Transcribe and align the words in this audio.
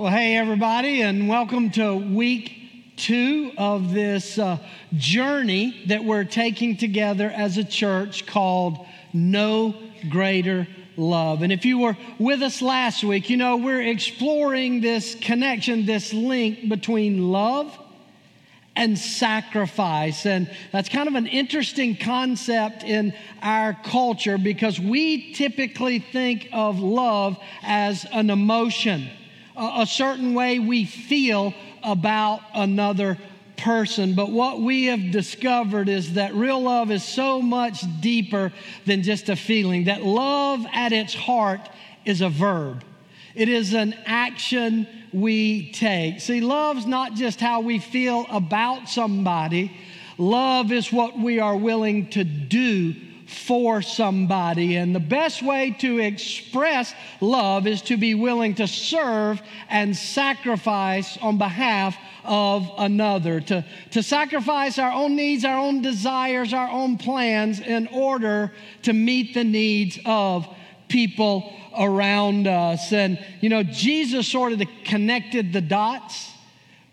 Well, 0.00 0.10
hey, 0.10 0.34
everybody, 0.38 1.02
and 1.02 1.28
welcome 1.28 1.68
to 1.72 1.94
week 1.94 2.96
two 2.96 3.52
of 3.58 3.92
this 3.92 4.38
uh, 4.38 4.56
journey 4.94 5.82
that 5.88 6.02
we're 6.02 6.24
taking 6.24 6.78
together 6.78 7.28
as 7.28 7.58
a 7.58 7.64
church 7.64 8.24
called 8.24 8.78
No 9.12 9.74
Greater 10.08 10.66
Love. 10.96 11.42
And 11.42 11.52
if 11.52 11.66
you 11.66 11.80
were 11.80 11.98
with 12.18 12.40
us 12.40 12.62
last 12.62 13.04
week, 13.04 13.28
you 13.28 13.36
know, 13.36 13.58
we're 13.58 13.82
exploring 13.82 14.80
this 14.80 15.14
connection, 15.16 15.84
this 15.84 16.14
link 16.14 16.70
between 16.70 17.30
love 17.30 17.78
and 18.74 18.98
sacrifice. 18.98 20.24
And 20.24 20.50
that's 20.72 20.88
kind 20.88 21.08
of 21.08 21.14
an 21.14 21.26
interesting 21.26 21.94
concept 21.94 22.84
in 22.84 23.12
our 23.42 23.76
culture 23.84 24.38
because 24.38 24.80
we 24.80 25.34
typically 25.34 25.98
think 25.98 26.48
of 26.54 26.80
love 26.80 27.36
as 27.62 28.06
an 28.10 28.30
emotion 28.30 29.10
a 29.60 29.86
certain 29.86 30.34
way 30.34 30.58
we 30.58 30.84
feel 30.84 31.54
about 31.82 32.40
another 32.54 33.18
person. 33.56 34.14
But 34.14 34.30
what 34.30 34.60
we 34.60 34.86
have 34.86 35.10
discovered 35.10 35.88
is 35.88 36.14
that 36.14 36.34
real 36.34 36.62
love 36.62 36.90
is 36.90 37.04
so 37.04 37.42
much 37.42 37.84
deeper 38.00 38.52
than 38.86 39.02
just 39.02 39.28
a 39.28 39.36
feeling, 39.36 39.84
that 39.84 40.02
love 40.02 40.64
at 40.72 40.92
its 40.92 41.14
heart 41.14 41.60
is 42.04 42.20
a 42.22 42.28
verb. 42.30 42.82
It 43.34 43.48
is 43.48 43.74
an 43.74 43.94
action 44.06 44.88
we 45.12 45.70
take. 45.72 46.20
See, 46.20 46.40
love's 46.40 46.86
not 46.86 47.14
just 47.14 47.40
how 47.40 47.60
we 47.60 47.78
feel 47.78 48.26
about 48.30 48.88
somebody, 48.88 49.72
love 50.18 50.72
is 50.72 50.92
what 50.92 51.18
we 51.18 51.38
are 51.38 51.56
willing 51.56 52.08
to 52.10 52.24
do 52.24 52.94
for 53.30 53.80
somebody. 53.80 54.76
And 54.76 54.94
the 54.94 55.00
best 55.00 55.42
way 55.42 55.70
to 55.78 55.98
express 55.98 56.92
love 57.20 57.66
is 57.66 57.80
to 57.82 57.96
be 57.96 58.14
willing 58.14 58.56
to 58.56 58.66
serve 58.66 59.40
and 59.68 59.96
sacrifice 59.96 61.16
on 61.18 61.38
behalf 61.38 61.96
of 62.24 62.68
another, 62.76 63.40
to, 63.40 63.64
to 63.92 64.02
sacrifice 64.02 64.78
our 64.78 64.92
own 64.92 65.14
needs, 65.16 65.44
our 65.44 65.58
own 65.58 65.80
desires, 65.80 66.52
our 66.52 66.68
own 66.68 66.98
plans 66.98 67.60
in 67.60 67.86
order 67.88 68.52
to 68.82 68.92
meet 68.92 69.32
the 69.34 69.44
needs 69.44 69.98
of 70.04 70.46
people 70.88 71.52
around 71.78 72.48
us. 72.48 72.92
And, 72.92 73.24
you 73.40 73.48
know, 73.48 73.62
Jesus 73.62 74.26
sort 74.26 74.52
of 74.52 74.62
connected 74.84 75.52
the 75.52 75.60
dots 75.60 76.30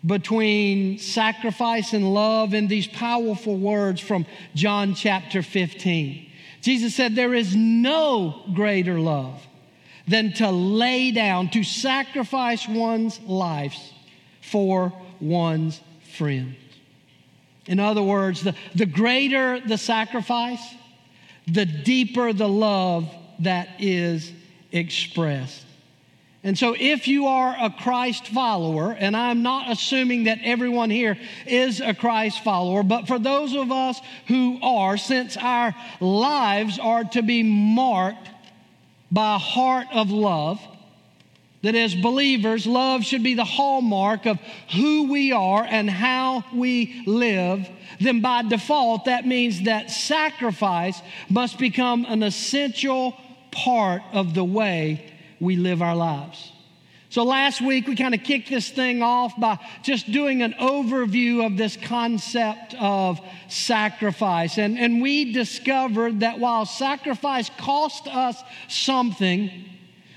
between 0.06 0.98
sacrifice 0.98 1.92
and 1.92 2.14
love 2.14 2.54
in 2.54 2.68
these 2.68 2.86
powerful 2.86 3.56
words 3.56 4.00
from 4.00 4.24
John 4.54 4.94
chapter 4.94 5.42
15. 5.42 6.27
Jesus 6.68 6.94
said, 6.94 7.16
There 7.16 7.32
is 7.32 7.56
no 7.56 8.42
greater 8.52 9.00
love 9.00 9.40
than 10.06 10.34
to 10.34 10.50
lay 10.50 11.12
down, 11.12 11.48
to 11.52 11.64
sacrifice 11.64 12.68
one's 12.68 13.18
life 13.20 13.74
for 14.42 14.92
one's 15.18 15.80
friends. 16.14 16.56
In 17.66 17.80
other 17.80 18.02
words, 18.02 18.42
the, 18.42 18.54
the 18.74 18.84
greater 18.84 19.60
the 19.60 19.78
sacrifice, 19.78 20.60
the 21.46 21.64
deeper 21.64 22.34
the 22.34 22.50
love 22.50 23.08
that 23.38 23.70
is 23.78 24.30
expressed. 24.70 25.64
And 26.48 26.56
so, 26.56 26.74
if 26.78 27.06
you 27.06 27.26
are 27.26 27.54
a 27.60 27.68
Christ 27.68 28.28
follower, 28.28 28.92
and 28.98 29.14
I'm 29.14 29.42
not 29.42 29.70
assuming 29.70 30.24
that 30.24 30.38
everyone 30.42 30.88
here 30.88 31.18
is 31.46 31.82
a 31.82 31.92
Christ 31.92 32.42
follower, 32.42 32.82
but 32.82 33.06
for 33.06 33.18
those 33.18 33.54
of 33.54 33.70
us 33.70 34.00
who 34.28 34.58
are, 34.62 34.96
since 34.96 35.36
our 35.36 35.74
lives 36.00 36.78
are 36.78 37.04
to 37.04 37.20
be 37.20 37.42
marked 37.42 38.30
by 39.12 39.34
a 39.34 39.38
heart 39.38 39.88
of 39.92 40.10
love, 40.10 40.58
that 41.60 41.74
as 41.74 41.94
believers, 41.94 42.66
love 42.66 43.04
should 43.04 43.22
be 43.22 43.34
the 43.34 43.44
hallmark 43.44 44.24
of 44.24 44.38
who 44.74 45.12
we 45.12 45.32
are 45.32 45.66
and 45.68 45.90
how 45.90 46.44
we 46.54 47.02
live, 47.06 47.68
then 48.00 48.22
by 48.22 48.40
default, 48.40 49.04
that 49.04 49.26
means 49.26 49.64
that 49.64 49.90
sacrifice 49.90 50.98
must 51.28 51.58
become 51.58 52.06
an 52.06 52.22
essential 52.22 53.14
part 53.50 54.00
of 54.14 54.32
the 54.32 54.44
way 54.44 55.12
we 55.40 55.56
live 55.56 55.82
our 55.82 55.96
lives. 55.96 56.52
So 57.10 57.24
last 57.24 57.62
week 57.62 57.86
we 57.86 57.96
kind 57.96 58.14
of 58.14 58.22
kicked 58.22 58.50
this 58.50 58.68
thing 58.68 59.02
off 59.02 59.38
by 59.40 59.58
just 59.82 60.12
doing 60.12 60.42
an 60.42 60.52
overview 60.60 61.46
of 61.46 61.56
this 61.56 61.76
concept 61.76 62.74
of 62.78 63.18
sacrifice. 63.48 64.58
And, 64.58 64.78
and 64.78 65.00
we 65.00 65.32
discovered 65.32 66.20
that 66.20 66.38
while 66.38 66.66
sacrifice 66.66 67.50
cost 67.56 68.06
us 68.08 68.42
something, 68.68 69.50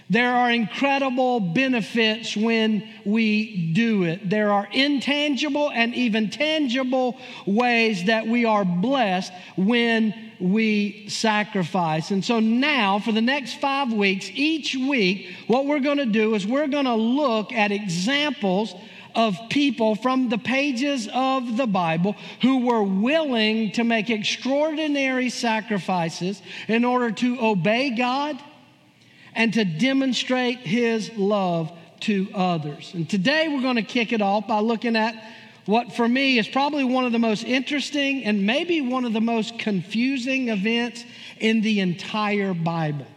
there 0.10 0.36
are 0.36 0.52
incredible 0.52 1.40
benefits 1.40 2.36
when 2.36 2.86
we 3.06 3.72
do 3.72 4.04
it. 4.04 4.30
There 4.30 4.52
are 4.52 4.68
intangible 4.70 5.72
and 5.72 5.96
even 5.96 6.30
tangible 6.30 7.18
ways 7.46 8.04
that 8.08 8.28
we 8.28 8.44
are 8.44 8.66
blessed 8.66 9.32
when 9.56 10.31
we 10.42 11.08
sacrifice. 11.08 12.12
And 12.12 12.24
so 12.24 12.40
now, 12.40 13.00
for 13.00 13.12
the 13.12 13.22
next 13.22 13.56
five 13.56 13.94
weeks, 13.94 14.30
each 14.34 14.76
week, 14.76 15.30
what 15.48 15.66
we're 15.66 15.80
going 15.80 15.98
to 15.98 16.06
do 16.06 16.36
is 16.36 16.46
we're 16.46 16.68
going 16.68 16.86
to 16.86 16.96
look 16.96 17.52
at 17.52 17.72
examples 17.72 18.74
of 19.16 19.38
people 19.50 19.96
from 19.96 20.30
the 20.30 20.38
pages 20.38 21.08
of 21.14 21.58
the 21.58 21.68
Bible 21.68 22.16
who 22.42 22.66
were 22.66 22.84
willing 22.84 23.72
to 23.74 23.84
make 23.84 24.10
extraordinary 24.10 25.30
sacrifices 25.30 26.42
in 26.68 26.86
order 26.86 27.12
to 27.12 27.40
obey 27.42 27.92
God 27.92 28.42
and 29.34 29.54
to 29.54 29.64
demonstrate 29.66 30.60
his 30.60 31.12
love 31.18 31.72
to 32.02 32.28
others. 32.34 32.92
And 32.94 33.10
today 33.10 33.48
we're 33.48 33.62
going 33.62 33.76
to 33.76 33.84
kick 33.84 34.12
it 34.12 34.22
off 34.22 34.48
by 34.48 34.60
looking 34.60 34.96
at 34.96 35.14
what 35.66 35.94
for 35.94 36.08
me 36.08 36.40
is 36.40 36.48
probably 36.48 36.84
one 36.84 37.06
of 37.06 37.12
the 37.12 37.20
most 37.20 37.44
interesting 37.44 38.24
and 38.24 38.46
maybe 38.46 38.82
one 38.82 39.06
of 39.06 39.14
the 39.14 39.22
most 39.22 39.60
confusing 39.60 40.50
events 40.50 41.04
in 41.40 41.62
the 41.62 41.80
entire 41.80 42.54
Bible. 42.54 43.08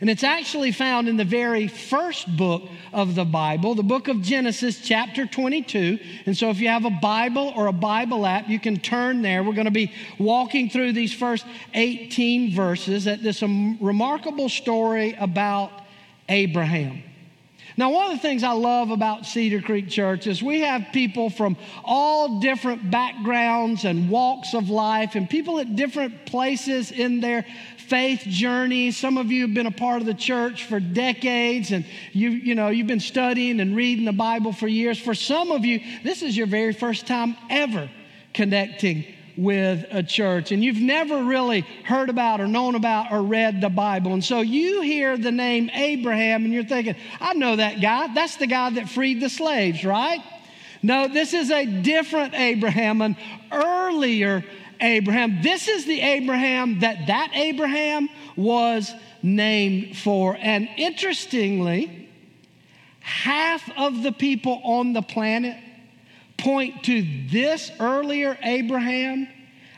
And 0.00 0.10
it's 0.10 0.24
actually 0.24 0.72
found 0.72 1.08
in 1.08 1.16
the 1.16 1.24
very 1.24 1.66
first 1.66 2.36
book 2.36 2.68
of 2.92 3.14
the 3.14 3.24
Bible, 3.24 3.74
the 3.74 3.82
book 3.82 4.08
of 4.08 4.20
Genesis, 4.20 4.80
chapter 4.80 5.24
22. 5.24 5.98
And 6.26 6.36
so, 6.36 6.50
if 6.50 6.60
you 6.60 6.68
have 6.68 6.84
a 6.84 6.90
Bible 6.90 7.52
or 7.56 7.68
a 7.68 7.72
Bible 7.72 8.26
app, 8.26 8.48
you 8.48 8.58
can 8.58 8.78
turn 8.78 9.22
there. 9.22 9.42
We're 9.42 9.54
going 9.54 9.64
to 9.64 9.70
be 9.70 9.92
walking 10.18 10.68
through 10.68 10.92
these 10.92 11.14
first 11.14 11.46
18 11.72 12.54
verses 12.54 13.06
at 13.06 13.22
this 13.22 13.42
um, 13.42 13.78
remarkable 13.80 14.48
story 14.48 15.14
about 15.18 15.70
Abraham. 16.28 17.02
Now, 17.76 17.90
one 17.90 18.06
of 18.06 18.12
the 18.12 18.22
things 18.22 18.44
I 18.44 18.52
love 18.52 18.90
about 18.90 19.26
Cedar 19.26 19.60
Creek 19.60 19.88
Church 19.88 20.28
is 20.28 20.40
we 20.40 20.60
have 20.60 20.86
people 20.92 21.28
from 21.28 21.56
all 21.82 22.38
different 22.38 22.88
backgrounds 22.88 23.84
and 23.84 24.08
walks 24.08 24.54
of 24.54 24.70
life, 24.70 25.16
and 25.16 25.28
people 25.28 25.58
at 25.58 25.74
different 25.74 26.24
places 26.24 26.92
in 26.92 27.20
their 27.20 27.44
faith 27.88 28.22
journey. 28.26 28.92
Some 28.92 29.18
of 29.18 29.32
you 29.32 29.42
have 29.42 29.54
been 29.54 29.66
a 29.66 29.72
part 29.72 30.00
of 30.00 30.06
the 30.06 30.14
church 30.14 30.64
for 30.64 30.80
decades 30.80 31.70
and 31.70 31.84
you, 32.12 32.30
you 32.30 32.54
know, 32.54 32.68
you've 32.68 32.86
been 32.86 33.00
studying 33.00 33.60
and 33.60 33.76
reading 33.76 34.04
the 34.04 34.12
Bible 34.12 34.52
for 34.52 34.68
years. 34.68 34.98
For 34.98 35.14
some 35.14 35.50
of 35.50 35.64
you, 35.64 35.80
this 36.02 36.22
is 36.22 36.36
your 36.36 36.46
very 36.46 36.72
first 36.72 37.06
time 37.06 37.36
ever 37.50 37.90
connecting 38.32 39.04
with 39.36 39.84
a 39.90 40.02
church 40.02 40.52
and 40.52 40.62
you've 40.62 40.80
never 40.80 41.24
really 41.24 41.60
heard 41.84 42.08
about 42.08 42.40
or 42.40 42.46
known 42.46 42.74
about 42.74 43.10
or 43.10 43.22
read 43.22 43.60
the 43.60 43.68
Bible. 43.68 44.12
And 44.12 44.24
so 44.24 44.40
you 44.40 44.80
hear 44.82 45.16
the 45.16 45.32
name 45.32 45.70
Abraham 45.72 46.44
and 46.44 46.52
you're 46.52 46.64
thinking, 46.64 46.96
I 47.20 47.34
know 47.34 47.56
that 47.56 47.80
guy. 47.80 48.12
That's 48.14 48.36
the 48.36 48.46
guy 48.46 48.70
that 48.70 48.88
freed 48.88 49.20
the 49.20 49.28
slaves, 49.28 49.84
right? 49.84 50.20
No, 50.82 51.08
this 51.08 51.32
is 51.32 51.50
a 51.50 51.64
different 51.64 52.34
Abraham, 52.34 53.00
an 53.00 53.16
earlier 53.50 54.44
Abraham. 54.80 55.40
This 55.42 55.68
is 55.68 55.86
the 55.86 56.00
Abraham 56.00 56.80
that 56.80 57.06
that 57.06 57.30
Abraham 57.34 58.08
was 58.36 58.92
named 59.22 59.96
for. 59.96 60.36
And 60.38 60.68
interestingly, 60.76 62.08
half 63.00 63.68
of 63.78 64.02
the 64.02 64.12
people 64.12 64.60
on 64.62 64.92
the 64.92 65.02
planet 65.02 65.56
point 66.36 66.84
to 66.84 67.04
this 67.30 67.70
earlier 67.80 68.36
Abraham 68.42 69.28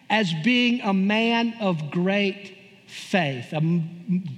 as 0.08 0.32
being 0.44 0.80
a 0.80 0.94
man 0.94 1.54
of 1.60 1.90
great 1.90 2.56
faith, 2.86 3.52
a 3.52 3.82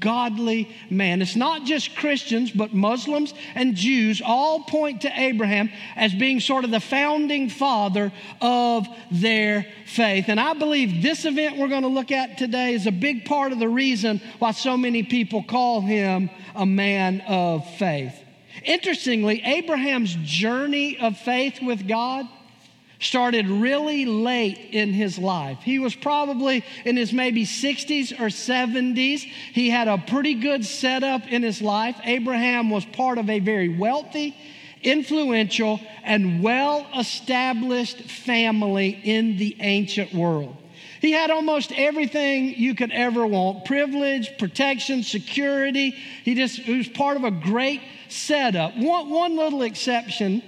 godly 0.01 0.69
man. 0.91 1.21
It's 1.21 1.37
not 1.37 1.65
just 1.65 1.95
Christians, 1.97 2.51
but 2.51 2.73
Muslims 2.73 3.35
and 3.55 3.75
Jews 3.75 4.23
all 4.25 4.61
point 4.65 5.03
to 5.03 5.21
Abraham 5.21 5.71
as 5.97 6.15
being 6.15 6.41
sort 6.41 6.65
of 6.65 6.71
the 6.71 6.81
founding 6.81 7.51
father 7.51 8.11
of 8.41 8.89
their 9.11 9.67
faith. 9.87 10.27
And 10.29 10.41
I 10.41 10.55
believe 10.55 11.03
this 11.03 11.25
event 11.25 11.59
we're 11.59 11.69
going 11.69 11.83
to 11.83 11.89
look 11.89 12.11
at 12.11 12.39
today 12.39 12.73
is 12.73 12.87
a 12.87 12.93
big 12.93 13.27
part 13.27 13.53
of 13.53 13.59
the 13.59 13.69
reason 13.69 14.21
why 14.39 14.53
so 14.53 14.77
many 14.77 15.03
people 15.03 15.43
call 15.43 15.81
him 15.83 16.31
a 16.55 16.67
man 16.67 17.23
of 17.29 17.69
faith. 17.77 18.15
Interestingly, 18.65 19.43
Abraham's 19.45 20.17
journey 20.23 20.99
of 20.99 21.17
faith 21.19 21.63
with 21.63 21.87
God 21.87 22.27
started 23.01 23.49
really 23.49 24.05
late 24.05 24.59
in 24.73 24.93
his 24.93 25.19
life. 25.19 25.59
He 25.63 25.79
was 25.79 25.95
probably 25.95 26.65
in 26.85 26.97
his 26.97 27.13
maybe 27.13 27.45
60s 27.45 28.13
or 28.13 28.27
70s. 28.27 29.21
He 29.21 29.71
had 29.71 29.89
a 29.89 29.99
pretty 29.99 30.35
good 30.35 30.65
setup 30.65 31.27
in 31.29 31.43
his 31.43 31.63
life. 31.63 31.97
Abraham 32.05 32.71
was 32.71 32.85
part 32.85 33.19
of 33.19 33.31
a 33.31 33.39
very 33.39 33.69
wealthy 33.69 34.35
influential, 34.83 35.81
and 36.05 36.43
well 36.43 36.87
established 36.97 37.99
family 38.03 39.01
in 39.05 39.37
the 39.37 39.57
ancient 39.61 40.13
world. 40.13 40.57
He 41.01 41.13
had 41.13 41.31
almost 41.31 41.73
everything 41.73 42.55
you 42.55 42.75
could 42.75 42.91
ever 42.91 43.27
want 43.27 43.65
privilege, 43.65 44.37
protection, 44.39 45.03
security. 45.03 45.91
He 46.25 46.35
just 46.35 46.59
he 46.59 46.77
was 46.77 46.89
part 46.89 47.17
of 47.17 47.25
a 47.25 47.31
great 47.31 47.81
setup. 48.09 48.77
One, 48.77 49.09
one 49.11 49.37
little 49.37 49.63
exception 49.63 50.43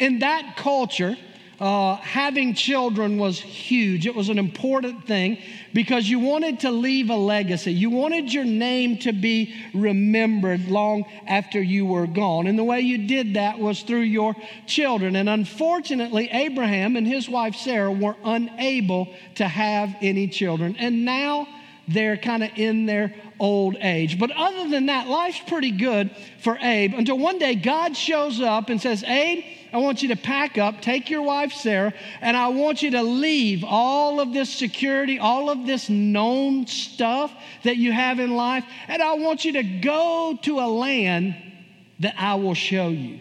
in 0.00 0.20
that 0.20 0.56
culture, 0.56 1.16
uh, 1.62 1.94
having 1.98 2.54
children 2.54 3.18
was 3.18 3.38
huge. 3.38 4.04
It 4.04 4.16
was 4.16 4.28
an 4.28 4.38
important 4.40 5.06
thing 5.06 5.38
because 5.72 6.08
you 6.08 6.18
wanted 6.18 6.58
to 6.60 6.72
leave 6.72 7.08
a 7.08 7.14
legacy. 7.14 7.72
You 7.72 7.88
wanted 7.88 8.32
your 8.32 8.44
name 8.44 8.98
to 8.98 9.12
be 9.12 9.54
remembered 9.72 10.66
long 10.66 11.04
after 11.24 11.62
you 11.62 11.86
were 11.86 12.08
gone. 12.08 12.48
And 12.48 12.58
the 12.58 12.64
way 12.64 12.80
you 12.80 13.06
did 13.06 13.34
that 13.34 13.60
was 13.60 13.82
through 13.82 14.00
your 14.00 14.34
children. 14.66 15.14
And 15.14 15.28
unfortunately, 15.28 16.28
Abraham 16.32 16.96
and 16.96 17.06
his 17.06 17.28
wife 17.28 17.54
Sarah 17.54 17.92
were 17.92 18.16
unable 18.24 19.14
to 19.36 19.46
have 19.46 19.94
any 20.02 20.26
children. 20.26 20.74
And 20.80 21.04
now, 21.04 21.46
they're 21.86 22.16
kind 22.16 22.42
of 22.42 22.50
in 22.56 22.86
their 22.86 23.14
old 23.38 23.76
age. 23.76 24.18
But 24.18 24.32
other 24.32 24.68
than 24.68 24.86
that, 24.86 25.06
life's 25.06 25.40
pretty 25.46 25.70
good 25.70 26.10
for 26.40 26.58
Abe 26.60 26.94
until 26.94 27.18
one 27.18 27.38
day 27.38 27.54
God 27.54 27.96
shows 27.96 28.40
up 28.40 28.68
and 28.68 28.80
says, 28.80 29.02
Abe, 29.04 29.44
I 29.72 29.78
want 29.78 30.02
you 30.02 30.08
to 30.08 30.16
pack 30.16 30.58
up, 30.58 30.82
take 30.82 31.08
your 31.08 31.22
wife 31.22 31.52
Sarah, 31.52 31.94
and 32.20 32.36
I 32.36 32.48
want 32.48 32.82
you 32.82 32.90
to 32.92 33.02
leave 33.02 33.64
all 33.64 34.20
of 34.20 34.32
this 34.32 34.52
security, 34.52 35.18
all 35.18 35.48
of 35.48 35.66
this 35.66 35.88
known 35.88 36.66
stuff 36.66 37.32
that 37.64 37.76
you 37.76 37.92
have 37.92 38.20
in 38.20 38.36
life, 38.36 38.64
and 38.88 39.02
I 39.02 39.14
want 39.14 39.44
you 39.44 39.54
to 39.54 39.62
go 39.62 40.38
to 40.42 40.60
a 40.60 40.68
land 40.68 41.34
that 42.00 42.14
I 42.18 42.34
will 42.34 42.54
show 42.54 42.88
you. 42.88 43.20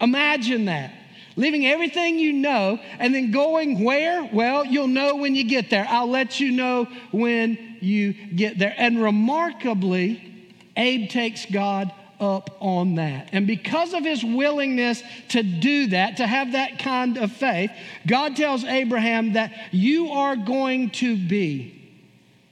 Imagine 0.00 0.64
that 0.64 0.92
leaving 1.36 1.66
everything 1.66 2.18
you 2.18 2.32
know 2.32 2.78
and 2.98 3.14
then 3.14 3.30
going 3.30 3.82
where? 3.82 4.24
Well, 4.24 4.64
you'll 4.64 4.86
know 4.86 5.16
when 5.16 5.34
you 5.34 5.44
get 5.44 5.70
there. 5.70 5.86
I'll 5.88 6.10
let 6.10 6.40
you 6.40 6.52
know 6.52 6.86
when 7.12 7.76
you 7.80 8.12
get 8.12 8.58
there. 8.58 8.74
And 8.76 9.02
remarkably, 9.02 10.48
Abe 10.76 11.08
takes 11.08 11.46
God 11.46 11.92
up 12.24 12.56
on 12.60 12.94
that. 12.96 13.28
And 13.32 13.46
because 13.46 13.92
of 13.92 14.02
his 14.02 14.24
willingness 14.24 15.02
to 15.28 15.42
do 15.42 15.88
that, 15.88 16.16
to 16.16 16.26
have 16.26 16.52
that 16.52 16.78
kind 16.78 17.18
of 17.18 17.30
faith, 17.32 17.70
God 18.06 18.36
tells 18.36 18.64
Abraham 18.64 19.34
that 19.34 19.52
you 19.72 20.10
are 20.10 20.36
going 20.36 20.90
to 20.90 21.16
be 21.16 21.80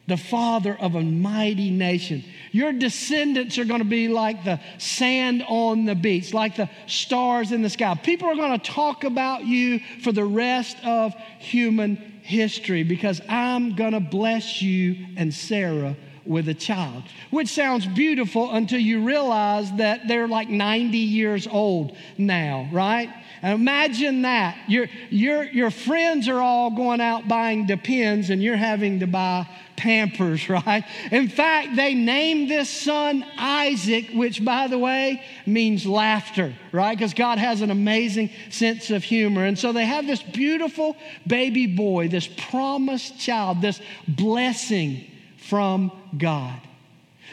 the 0.09 0.17
father 0.17 0.77
of 0.79 0.95
a 0.95 1.01
mighty 1.01 1.71
nation. 1.71 2.25
Your 2.51 2.73
descendants 2.73 3.57
are 3.57 3.65
going 3.65 3.81
to 3.81 3.85
be 3.85 4.09
like 4.09 4.45
the 4.45 4.61
sand 4.77 5.45
on 5.49 5.87
the 5.87 5.95
beach, 5.95 6.35
like 6.35 6.57
the 6.57 6.69
stars 6.87 7.51
in 7.51 7.63
the 7.63 7.71
sky. 7.71 7.95
People 7.95 8.29
are 8.29 8.35
going 8.35 8.59
to 8.59 8.71
talk 8.71 9.05
about 9.05 9.47
you 9.47 9.81
for 10.03 10.13
the 10.13 10.25
rest 10.25 10.77
of 10.85 11.15
human 11.39 11.97
history 12.23 12.83
because 12.83 13.21
I'm 13.29 13.75
going 13.75 13.93
to 13.93 14.01
bless 14.01 14.61
you 14.61 15.07
and 15.17 15.33
Sarah 15.33 15.97
with 16.25 16.49
a 16.49 16.55
child, 16.55 17.03
which 17.31 17.49
sounds 17.49 17.87
beautiful 17.87 18.53
until 18.53 18.79
you 18.79 19.05
realize 19.05 19.73
that 19.73 20.07
they're 20.07 20.29
like 20.29 20.49
90 20.49 20.99
years 20.99 21.47
old 21.47 21.97
now, 22.17 22.69
right? 22.73 23.13
And 23.43 23.55
imagine 23.55 24.23
that. 24.23 24.57
Your, 24.69 24.87
your, 25.11 25.43
your 25.45 25.71
friends 25.71 26.29
are 26.29 26.41
all 26.41 26.71
going 26.71 27.01
out 27.01 27.27
buying 27.27 27.67
Depends 27.67 28.31
and 28.31 28.41
you're 28.41 28.57
having 28.57 29.01
to 29.01 29.09
buy 29.09 29.49
Pampers, 29.77 30.49
right? 30.49 30.85
In 31.11 31.29
fact, 31.29 31.75
they 31.75 31.95
named 31.95 32.49
this 32.49 32.71
son 32.71 33.25
Isaac, 33.37 34.11
which, 34.15 34.45
by 34.45 34.69
the 34.69 34.79
way, 34.79 35.23
means 35.45 35.85
laughter, 35.85 36.55
right? 36.71 36.97
Because 36.97 37.15
God 37.15 37.39
has 37.39 37.63
an 37.63 37.73
amazing 37.73 38.31
sense 38.51 38.91
of 38.91 39.03
humor. 39.03 39.45
And 39.45 39.59
so 39.59 39.73
they 39.73 39.87
have 39.87 40.07
this 40.07 40.23
beautiful 40.23 40.97
baby 41.27 41.67
boy, 41.67 42.07
this 42.09 42.29
promised 42.29 43.19
child, 43.19 43.61
this 43.61 43.81
blessing 44.07 45.12
from 45.53 45.93
God. 46.17 46.59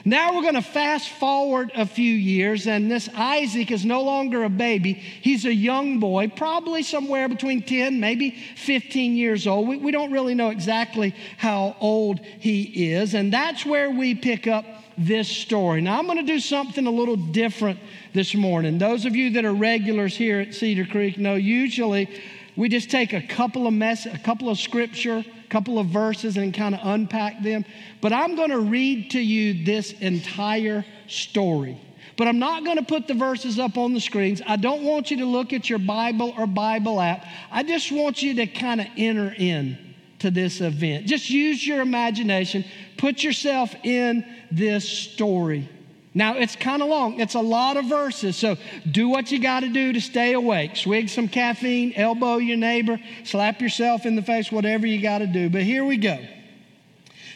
Now 0.03 0.35
we're 0.35 0.41
going 0.41 0.55
to 0.55 0.61
fast 0.61 1.07
forward 1.07 1.71
a 1.73 1.85
few 1.85 2.13
years, 2.13 2.67
and 2.67 2.91
this 2.91 3.07
Isaac 3.15 3.71
is 3.71 3.85
no 3.85 4.01
longer 4.01 4.43
a 4.43 4.49
baby. 4.49 4.91
He's 4.91 5.45
a 5.45 5.53
young 5.53 6.01
boy, 6.01 6.27
probably 6.27 6.83
somewhere 6.83 7.29
between 7.29 7.61
10, 7.61 7.97
maybe 8.01 8.31
15 8.57 9.15
years 9.15 9.47
old. 9.47 9.69
We, 9.69 9.77
we 9.77 9.91
don't 9.93 10.11
really 10.11 10.35
know 10.35 10.49
exactly 10.49 11.15
how 11.37 11.77
old 11.79 12.19
he 12.19 12.91
is, 12.91 13.13
and 13.13 13.31
that's 13.31 13.65
where 13.65 13.89
we 13.89 14.15
pick 14.15 14.47
up 14.47 14.65
this 14.97 15.29
story. 15.29 15.79
Now, 15.79 15.97
I'm 15.97 16.05
going 16.05 16.17
to 16.17 16.23
do 16.23 16.41
something 16.41 16.87
a 16.87 16.91
little 16.91 17.15
different 17.15 17.79
this 18.11 18.35
morning. 18.35 18.79
Those 18.79 19.05
of 19.05 19.15
you 19.15 19.29
that 19.29 19.45
are 19.45 19.53
regulars 19.53 20.13
here 20.13 20.41
at 20.41 20.53
Cedar 20.53 20.83
Creek 20.83 21.17
know 21.17 21.35
usually 21.35 22.09
we 22.59 22.69
just 22.69 22.91
take 22.91 23.13
a 23.13 23.21
couple 23.21 23.65
of 23.65 23.73
mess, 23.73 24.05
a 24.05 24.19
couple 24.19 24.49
of 24.49 24.59
scripture 24.59 25.25
couple 25.49 25.79
of 25.79 25.87
verses 25.87 26.37
and 26.37 26.53
kind 26.53 26.75
of 26.75 26.81
unpack 26.83 27.41
them. 27.41 27.65
But 28.01 28.13
I'm 28.13 28.35
going 28.35 28.51
to 28.51 28.59
read 28.59 29.11
to 29.11 29.19
you 29.19 29.65
this 29.65 29.93
entire 29.93 30.85
story. 31.07 31.81
But 32.17 32.27
I'm 32.27 32.39
not 32.39 32.63
going 32.63 32.77
to 32.77 32.83
put 32.83 33.07
the 33.07 33.13
verses 33.13 33.59
up 33.59 33.77
on 33.77 33.93
the 33.93 34.01
screens. 34.01 34.41
I 34.45 34.57
don't 34.57 34.83
want 34.83 35.09
you 35.09 35.17
to 35.17 35.25
look 35.25 35.53
at 35.53 35.69
your 35.69 35.79
Bible 35.79 36.33
or 36.37 36.47
Bible 36.47 36.99
app. 36.99 37.25
I 37.51 37.63
just 37.63 37.91
want 37.91 38.21
you 38.21 38.35
to 38.35 38.47
kind 38.47 38.81
of 38.81 38.87
enter 38.97 39.33
in 39.37 39.77
to 40.19 40.29
this 40.29 40.59
event. 40.59 41.05
Just 41.05 41.29
use 41.29 41.65
your 41.65 41.81
imagination, 41.81 42.65
put 42.97 43.23
yourself 43.23 43.73
in 43.83 44.25
this 44.51 44.87
story. 44.87 45.69
Now, 46.13 46.37
it's 46.37 46.55
kind 46.55 46.81
of 46.81 46.89
long. 46.89 47.19
It's 47.19 47.35
a 47.35 47.41
lot 47.41 47.77
of 47.77 47.85
verses. 47.85 48.35
So 48.35 48.57
do 48.89 49.09
what 49.09 49.31
you 49.31 49.39
got 49.39 49.59
to 49.59 49.69
do 49.69 49.93
to 49.93 50.01
stay 50.01 50.33
awake. 50.33 50.75
Swig 50.75 51.09
some 51.09 51.27
caffeine, 51.27 51.93
elbow 51.95 52.37
your 52.37 52.57
neighbor, 52.57 52.99
slap 53.23 53.61
yourself 53.61 54.05
in 54.05 54.15
the 54.15 54.23
face, 54.23 54.51
whatever 54.51 54.87
you 54.87 55.01
got 55.01 55.19
to 55.19 55.27
do. 55.27 55.49
But 55.49 55.63
here 55.63 55.85
we 55.85 55.97
go. 55.97 56.19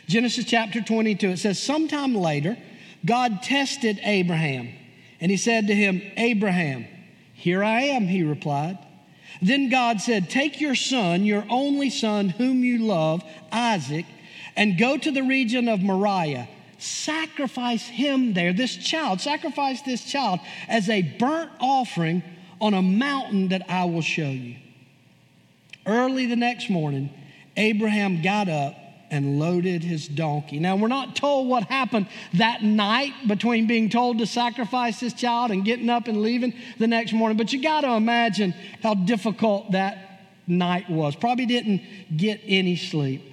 Genesis 0.07 0.45
chapter 0.45 0.81
22. 0.81 1.29
It 1.29 1.37
says, 1.37 1.61
Sometime 1.61 2.15
later, 2.15 2.57
God 3.05 3.43
tested 3.43 3.99
Abraham, 4.03 4.69
and 5.21 5.29
he 5.29 5.37
said 5.37 5.67
to 5.67 5.75
him, 5.75 6.01
Abraham, 6.17 6.87
here 7.33 7.63
I 7.63 7.81
am, 7.81 8.07
he 8.07 8.23
replied. 8.23 8.79
Then 9.41 9.69
God 9.69 10.01
said, 10.01 10.29
Take 10.29 10.59
your 10.59 10.75
son, 10.75 11.25
your 11.25 11.45
only 11.49 11.89
son, 11.89 12.29
whom 12.29 12.63
you 12.63 12.79
love, 12.79 13.23
Isaac, 13.51 14.05
and 14.55 14.77
go 14.77 14.97
to 14.97 15.11
the 15.11 15.23
region 15.23 15.67
of 15.67 15.81
Moriah 15.81 16.47
sacrifice 16.83 17.87
him 17.87 18.33
there, 18.33 18.53
this 18.53 18.75
child, 18.75 19.21
sacrifice 19.21 19.81
this 19.81 20.03
child 20.03 20.39
as 20.67 20.89
a 20.89 21.01
burnt 21.01 21.51
offering 21.59 22.23
on 22.59 22.73
a 22.73 22.81
mountain 22.81 23.49
that 23.49 23.69
I 23.69 23.85
will 23.85 24.01
show 24.01 24.29
you. 24.29 24.55
Early 25.85 26.25
the 26.25 26.35
next 26.35 26.69
morning, 26.69 27.09
Abraham 27.57 28.21
got 28.21 28.49
up 28.49 28.75
and 29.11 29.39
loaded 29.39 29.83
his 29.83 30.07
donkey. 30.07 30.59
Now, 30.59 30.75
we're 30.75 30.87
not 30.87 31.15
told 31.15 31.47
what 31.47 31.65
happened 31.65 32.07
that 32.33 32.63
night 32.63 33.13
between 33.27 33.67
being 33.67 33.89
told 33.89 34.17
to 34.19 34.25
sacrifice 34.25 34.99
this 34.99 35.13
child 35.13 35.51
and 35.51 35.63
getting 35.63 35.89
up 35.89 36.07
and 36.07 36.21
leaving 36.21 36.53
the 36.79 36.87
next 36.87 37.13
morning, 37.13 37.37
but 37.37 37.53
you 37.53 37.61
got 37.61 37.81
to 37.81 37.91
imagine 37.91 38.53
how 38.81 38.95
difficult 38.95 39.71
that 39.73 40.21
night 40.47 40.89
was. 40.89 41.15
Probably 41.15 41.45
didn't 41.45 41.81
get 42.15 42.41
any 42.45 42.75
sleep. 42.75 43.32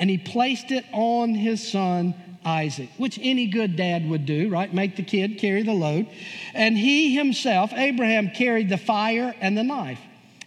and 0.00 0.10
he 0.10 0.18
placed 0.18 0.72
it 0.72 0.84
on 0.92 1.34
his 1.34 1.70
son 1.70 2.14
Isaac, 2.44 2.88
which 2.96 3.18
any 3.22 3.46
good 3.46 3.76
dad 3.76 4.08
would 4.08 4.24
do, 4.24 4.48
right? 4.48 4.72
Make 4.72 4.96
the 4.96 5.02
kid 5.02 5.38
carry 5.38 5.62
the 5.62 5.74
load. 5.74 6.08
And 6.54 6.76
he 6.76 7.14
himself, 7.14 7.72
Abraham, 7.74 8.30
carried 8.30 8.70
the 8.70 8.78
fire 8.78 9.34
and 9.40 9.56
the 9.56 9.62
knife. 9.62 10.00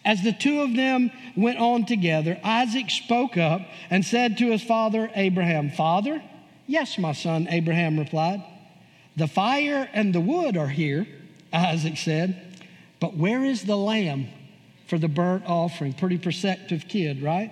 As 0.04 0.24
the 0.24 0.34
two 0.34 0.62
of 0.62 0.76
them 0.76 1.12
went 1.38 1.60
on 1.60 1.86
together, 1.86 2.40
Isaac 2.44 2.90
spoke 2.90 3.38
up 3.38 3.62
and 3.90 4.04
said 4.04 4.40
to 4.40 4.52
his 4.52 4.64
father 4.64 5.10
Abraham, 5.16 5.70
Father? 5.70 6.22
Yes, 6.66 6.98
my 6.98 7.14
son, 7.14 7.48
Abraham 7.50 8.00
replied. 8.00 8.44
The 9.16 9.28
fire 9.28 9.88
and 9.94 10.14
the 10.14 10.20
wood 10.20 10.58
are 10.58 10.68
here, 10.68 11.08
Isaac 11.54 11.98
said, 11.98 12.60
but 13.00 13.16
where 13.16 13.44
is 13.44 13.64
the 13.64 13.78
lamb 13.78 14.28
for 14.88 14.98
the 14.98 15.08
burnt 15.08 15.44
offering? 15.46 15.94
Pretty 15.94 16.18
perceptive 16.18 16.88
kid, 16.88 17.22
right? 17.22 17.52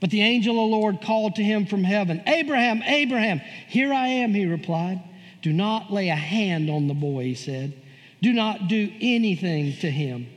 But 0.00 0.10
the 0.10 0.22
angel 0.22 0.52
of 0.52 0.70
the 0.70 0.76
Lord 0.76 1.00
called 1.02 1.36
to 1.36 1.42
him 1.42 1.66
from 1.66 1.82
heaven, 1.82 2.22
Abraham, 2.26 2.82
Abraham, 2.82 3.40
here 3.68 3.92
I 3.92 4.06
am, 4.06 4.32
he 4.32 4.46
replied. 4.46 5.02
Do 5.42 5.52
not 5.52 5.92
lay 5.92 6.08
a 6.08 6.16
hand 6.16 6.70
on 6.70 6.86
the 6.86 6.94
boy, 6.94 7.24
he 7.24 7.34
said. 7.34 7.74
Do 8.22 8.32
not 8.32 8.68
do 8.68 8.92
anything 9.00 9.76
to 9.78 9.90
him. 9.90 10.28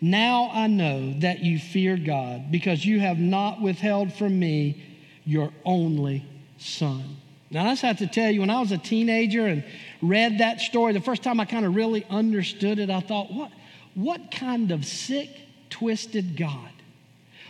Now 0.00 0.50
I 0.52 0.66
know 0.66 1.14
that 1.20 1.40
you 1.40 1.58
fear 1.58 1.96
God 1.96 2.50
because 2.50 2.84
you 2.84 3.00
have 3.00 3.18
not 3.18 3.60
withheld 3.60 4.12
from 4.12 4.38
me 4.38 4.82
your 5.24 5.52
only 5.64 6.26
son. 6.58 7.16
Now, 7.50 7.66
I 7.66 7.72
just 7.72 7.82
have 7.82 7.98
to 7.98 8.06
tell 8.06 8.30
you, 8.30 8.40
when 8.40 8.50
I 8.50 8.60
was 8.60 8.72
a 8.72 8.78
teenager 8.78 9.46
and 9.46 9.62
read 10.00 10.38
that 10.38 10.60
story, 10.60 10.94
the 10.94 11.02
first 11.02 11.22
time 11.22 11.38
I 11.38 11.44
kind 11.44 11.66
of 11.66 11.74
really 11.74 12.04
understood 12.08 12.78
it, 12.78 12.88
I 12.88 13.00
thought, 13.00 13.30
what, 13.30 13.52
what 13.94 14.30
kind 14.30 14.70
of 14.72 14.86
sick, 14.86 15.28
twisted 15.68 16.36
God 16.36 16.70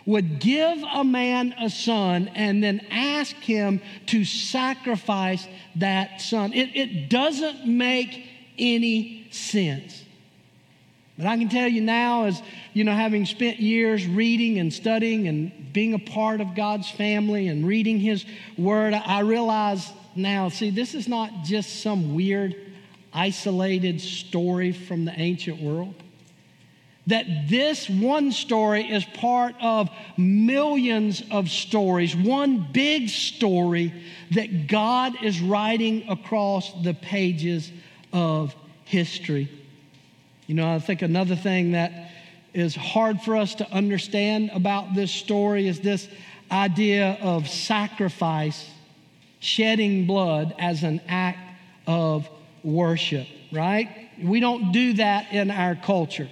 would 0.06 0.40
give 0.40 0.82
a 0.92 1.04
man 1.04 1.54
a 1.60 1.70
son 1.70 2.28
and 2.34 2.62
then 2.62 2.86
ask 2.90 3.34
him 3.36 3.80
to 4.06 4.24
sacrifice 4.24 5.46
that 5.76 6.20
son? 6.20 6.52
It, 6.52 6.76
it 6.76 7.08
doesn't 7.08 7.66
make 7.66 8.26
any 8.58 9.28
sense. 9.30 10.04
But 11.18 11.26
I 11.26 11.36
can 11.36 11.48
tell 11.48 11.68
you 11.68 11.82
now, 11.82 12.24
as 12.24 12.42
you 12.72 12.84
know, 12.84 12.92
having 12.92 13.26
spent 13.26 13.60
years 13.60 14.06
reading 14.06 14.58
and 14.58 14.72
studying 14.72 15.28
and 15.28 15.72
being 15.72 15.94
a 15.94 15.98
part 15.98 16.40
of 16.40 16.54
God's 16.54 16.90
family 16.90 17.48
and 17.48 17.66
reading 17.66 18.00
His 18.00 18.24
Word, 18.56 18.94
I 18.94 19.20
realize 19.20 19.90
now, 20.16 20.48
see, 20.48 20.70
this 20.70 20.94
is 20.94 21.08
not 21.08 21.44
just 21.44 21.82
some 21.82 22.14
weird, 22.14 22.56
isolated 23.12 24.00
story 24.00 24.72
from 24.72 25.04
the 25.04 25.12
ancient 25.18 25.60
world. 25.60 26.01
That 27.08 27.48
this 27.48 27.88
one 27.90 28.30
story 28.30 28.84
is 28.84 29.04
part 29.04 29.56
of 29.60 29.90
millions 30.16 31.22
of 31.30 31.50
stories, 31.50 32.14
one 32.14 32.68
big 32.72 33.08
story 33.08 33.92
that 34.32 34.68
God 34.68 35.22
is 35.22 35.40
writing 35.40 36.04
across 36.08 36.72
the 36.82 36.94
pages 36.94 37.72
of 38.12 38.54
history. 38.84 39.50
You 40.46 40.54
know, 40.54 40.74
I 40.74 40.78
think 40.78 41.02
another 41.02 41.34
thing 41.34 41.72
that 41.72 42.10
is 42.54 42.76
hard 42.76 43.20
for 43.20 43.36
us 43.36 43.56
to 43.56 43.70
understand 43.70 44.50
about 44.52 44.94
this 44.94 45.10
story 45.10 45.66
is 45.66 45.80
this 45.80 46.08
idea 46.50 47.18
of 47.20 47.48
sacrifice, 47.48 48.68
shedding 49.40 50.06
blood 50.06 50.54
as 50.58 50.82
an 50.82 51.00
act 51.08 51.38
of 51.86 52.28
worship, 52.62 53.26
right? 53.50 53.88
We 54.22 54.40
don't 54.40 54.72
do 54.72 54.92
that 54.94 55.32
in 55.32 55.50
our 55.50 55.74
culture. 55.74 56.28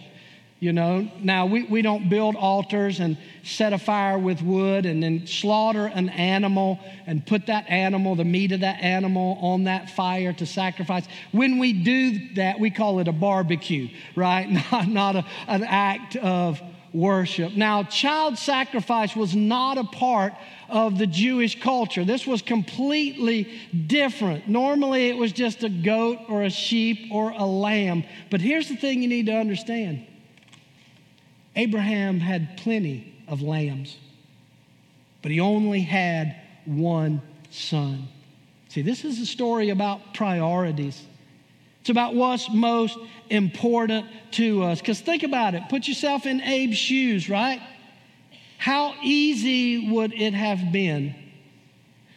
You 0.61 0.75
know, 0.75 1.11
now 1.19 1.47
we, 1.47 1.63
we 1.63 1.81
don't 1.81 2.11
build 2.11 2.37
altars 2.37 3.01
and 3.01 3.17
set 3.43 3.73
a 3.73 3.79
fire 3.79 4.19
with 4.19 4.43
wood 4.43 4.85
and 4.85 5.03
then 5.03 5.27
slaughter 5.27 5.87
an 5.87 6.11
animal 6.11 6.79
and 7.07 7.27
put 7.27 7.47
that 7.47 7.65
animal, 7.71 8.15
the 8.15 8.27
meat 8.27 8.53
of 8.53 8.61
that 8.61 8.83
animal, 8.83 9.39
on 9.41 9.65
that 9.65 9.89
fire 9.89 10.35
to 10.35 10.45
sacrifice. 10.45 11.07
When 11.33 11.59
we 11.59 11.73
do 11.73 12.35
that, 12.35 12.61
we 12.61 12.71
call 12.71 12.99
it 12.99 13.09
a 13.09 13.13
barbecue, 13.13 13.89
right? 14.15 14.51
Not, 14.71 14.89
not 14.89 15.17
a, 15.17 15.25
an 15.49 15.65
act 15.65 16.17
of 16.17 16.61
worship. 16.93 17.55
Now, 17.55 17.85
child 17.85 18.37
sacrifice 18.37 19.17
was 19.17 19.35
not 19.35 19.79
a 19.79 19.85
part 19.85 20.35
of 20.69 20.99
the 20.99 21.07
Jewish 21.07 21.61
culture. 21.63 22.05
This 22.05 22.27
was 22.27 22.43
completely 22.43 23.51
different. 23.87 24.49
Normally, 24.49 25.09
it 25.09 25.17
was 25.17 25.33
just 25.33 25.63
a 25.63 25.69
goat 25.69 26.19
or 26.29 26.43
a 26.43 26.51
sheep 26.51 27.11
or 27.11 27.31
a 27.31 27.47
lamb. 27.47 28.05
But 28.29 28.41
here's 28.43 28.69
the 28.69 28.77
thing 28.77 29.03
you 29.03 29.09
need 29.09 29.27
to 29.27 29.37
understand 29.37 30.07
Abraham 31.57 32.21
had 32.21 32.57
plenty 32.57 33.15
of 33.27 33.43
lambs, 33.43 33.97
but 35.23 35.31
he 35.31 35.41
only 35.41 35.81
had 35.81 36.37
one 36.65 37.23
son. 37.51 38.09
See, 38.69 38.83
this 38.83 39.05
is 39.05 39.19
a 39.21 39.27
story 39.27 39.71
about 39.71 40.15
priorities. 40.15 41.03
It's 41.81 41.91
about 41.91 42.15
what's 42.15 42.49
most 42.51 42.99
important 43.31 44.07
to 44.33 44.63
us. 44.65 44.81
Because 44.81 45.01
think 45.01 45.23
about 45.23 45.55
it. 45.55 45.63
Put 45.69 45.89
yourself 45.89 46.27
in 46.27 46.41
Abe's 46.41 46.77
shoes, 46.77 47.29
right? 47.29 47.61
How 48.59 48.95
easy 49.03 49.91
would 49.91 50.13
it 50.13 50.35
have 50.35 50.71
been 50.71 51.15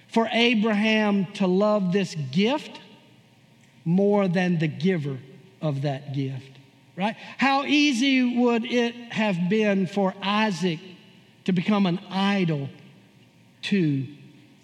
for 0.10 0.28
Abraham 0.32 1.26
to 1.36 1.48
love 1.48 1.94
this 1.94 2.16
gift 2.32 2.80
more 3.86 4.28
than 4.28 4.60
the 4.60 4.68
giver 4.68 5.18
of 5.62 5.84
that 5.84 6.14
gift? 6.14 6.53
Right? 6.96 7.16
How 7.38 7.64
easy 7.64 8.38
would 8.40 8.66
it 8.66 8.96
have 9.12 9.50
been 9.50 9.88
for 9.88 10.14
Isaac 10.22 10.80
to 11.46 11.52
become 11.52 11.86
an 11.86 12.00
idol 12.10 12.70
to 13.64 14.06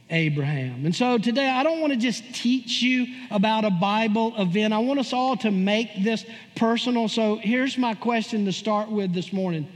Abraham? 0.10 0.86
And 0.86 0.96
so 0.96 1.18
today, 1.18 1.50
I 1.50 1.64
don't 1.64 1.82
want 1.82 1.94
to 1.94 2.00
just 2.00 2.24
teach 2.34 2.82
you 2.82 3.08
about 3.32 3.66
a 3.66 3.72
Bible 3.72 4.34
event. 4.38 4.74
I 4.74 4.80
want 4.80 5.00
us 5.00 5.14
all 5.14 5.38
to 5.38 5.52
make 5.52 6.04
this 6.04 6.26
personal. 6.56 7.08
So 7.08 7.38
here's 7.38 7.78
my 7.78 7.96
question 7.96 8.46
to 8.46 8.52
start 8.52 8.90
with 8.90 9.14
this 9.14 9.34
morning 9.34 9.68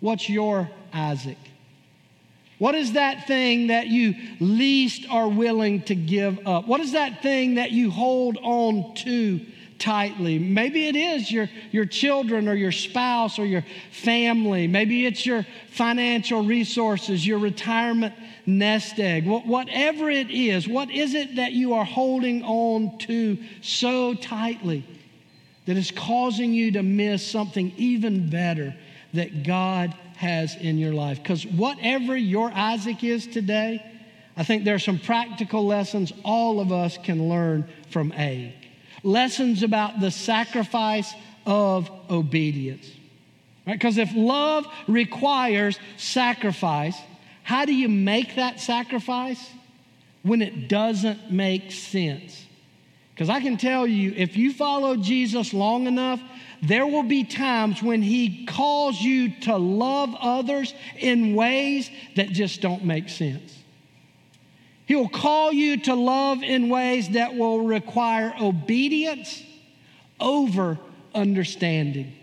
What's 0.00 0.28
your 0.28 0.70
Isaac? 0.92 1.38
What 2.58 2.74
is 2.74 2.94
that 2.94 3.28
thing 3.28 3.68
that 3.68 3.86
you 3.86 4.14
least 4.40 5.06
are 5.08 5.28
willing 5.28 5.82
to 5.82 5.94
give 5.94 6.44
up? 6.46 6.66
What 6.66 6.80
is 6.80 6.92
that 6.92 7.22
thing 7.22 7.54
that 7.54 7.70
you 7.70 7.90
hold 7.90 8.36
on 8.42 8.94
to 8.96 9.40
tightly. 9.78 10.38
Maybe 10.38 10.88
it 10.88 10.96
is 10.96 11.30
your, 11.30 11.48
your 11.70 11.86
children 11.86 12.48
or 12.48 12.54
your 12.54 12.72
spouse 12.72 13.38
or 13.38 13.44
your 13.46 13.64
family. 13.90 14.66
Maybe 14.66 15.06
it's 15.06 15.24
your 15.24 15.46
financial 15.70 16.42
resources, 16.42 17.26
your 17.26 17.38
retirement 17.38 18.14
nest 18.46 18.98
egg. 18.98 19.26
Whatever 19.26 20.10
it 20.10 20.30
is, 20.30 20.66
what 20.68 20.90
is 20.90 21.14
it 21.14 21.36
that 21.36 21.52
you 21.52 21.74
are 21.74 21.84
holding 21.84 22.42
on 22.42 22.98
to 22.98 23.38
so 23.62 24.14
tightly 24.14 24.84
that 25.66 25.76
is 25.76 25.90
causing 25.90 26.52
you 26.52 26.72
to 26.72 26.82
miss 26.82 27.26
something 27.26 27.72
even 27.76 28.30
better 28.30 28.74
that 29.14 29.44
God 29.44 29.94
has 30.16 30.56
in 30.56 30.78
your 30.78 30.92
life? 30.92 31.22
Because 31.22 31.46
whatever 31.46 32.16
your 32.16 32.50
Isaac 32.52 33.04
is 33.04 33.26
today, 33.26 33.84
I 34.36 34.44
think 34.44 34.64
there 34.64 34.74
are 34.74 34.80
some 34.80 34.98
practical 34.98 35.66
lessons 35.66 36.12
all 36.24 36.60
of 36.60 36.72
us 36.72 36.96
can 36.98 37.28
learn 37.28 37.68
from 37.90 38.12
Abe 38.12 38.52
lessons 39.02 39.62
about 39.62 40.00
the 40.00 40.10
sacrifice 40.10 41.12
of 41.46 41.90
obedience. 42.10 42.90
Because 43.66 43.98
right? 43.98 44.08
if 44.08 44.14
love 44.14 44.66
requires 44.86 45.78
sacrifice, 45.96 46.96
how 47.42 47.64
do 47.64 47.74
you 47.74 47.88
make 47.88 48.36
that 48.36 48.60
sacrifice? 48.60 49.50
When 50.22 50.42
it 50.42 50.68
doesn't 50.68 51.30
make 51.30 51.72
sense. 51.72 52.44
Because 53.14 53.30
I 53.30 53.40
can 53.40 53.56
tell 53.56 53.86
you, 53.86 54.12
if 54.16 54.36
you 54.36 54.52
follow 54.52 54.96
Jesus 54.96 55.52
long 55.52 55.86
enough, 55.86 56.20
there 56.62 56.86
will 56.86 57.02
be 57.02 57.24
times 57.24 57.82
when 57.82 58.02
He 58.02 58.46
calls 58.46 59.00
you 59.00 59.40
to 59.42 59.56
love 59.56 60.14
others 60.20 60.74
in 60.98 61.34
ways 61.34 61.90
that 62.16 62.28
just 62.30 62.60
don't 62.60 62.84
make 62.84 63.08
sense. 63.08 63.57
He 64.88 64.96
will 64.96 65.10
call 65.10 65.52
you 65.52 65.76
to 65.82 65.94
love 65.94 66.42
in 66.42 66.70
ways 66.70 67.10
that 67.10 67.34
will 67.34 67.60
require 67.60 68.34
obedience 68.40 69.42
over 70.18 70.78
understanding. 71.14 72.14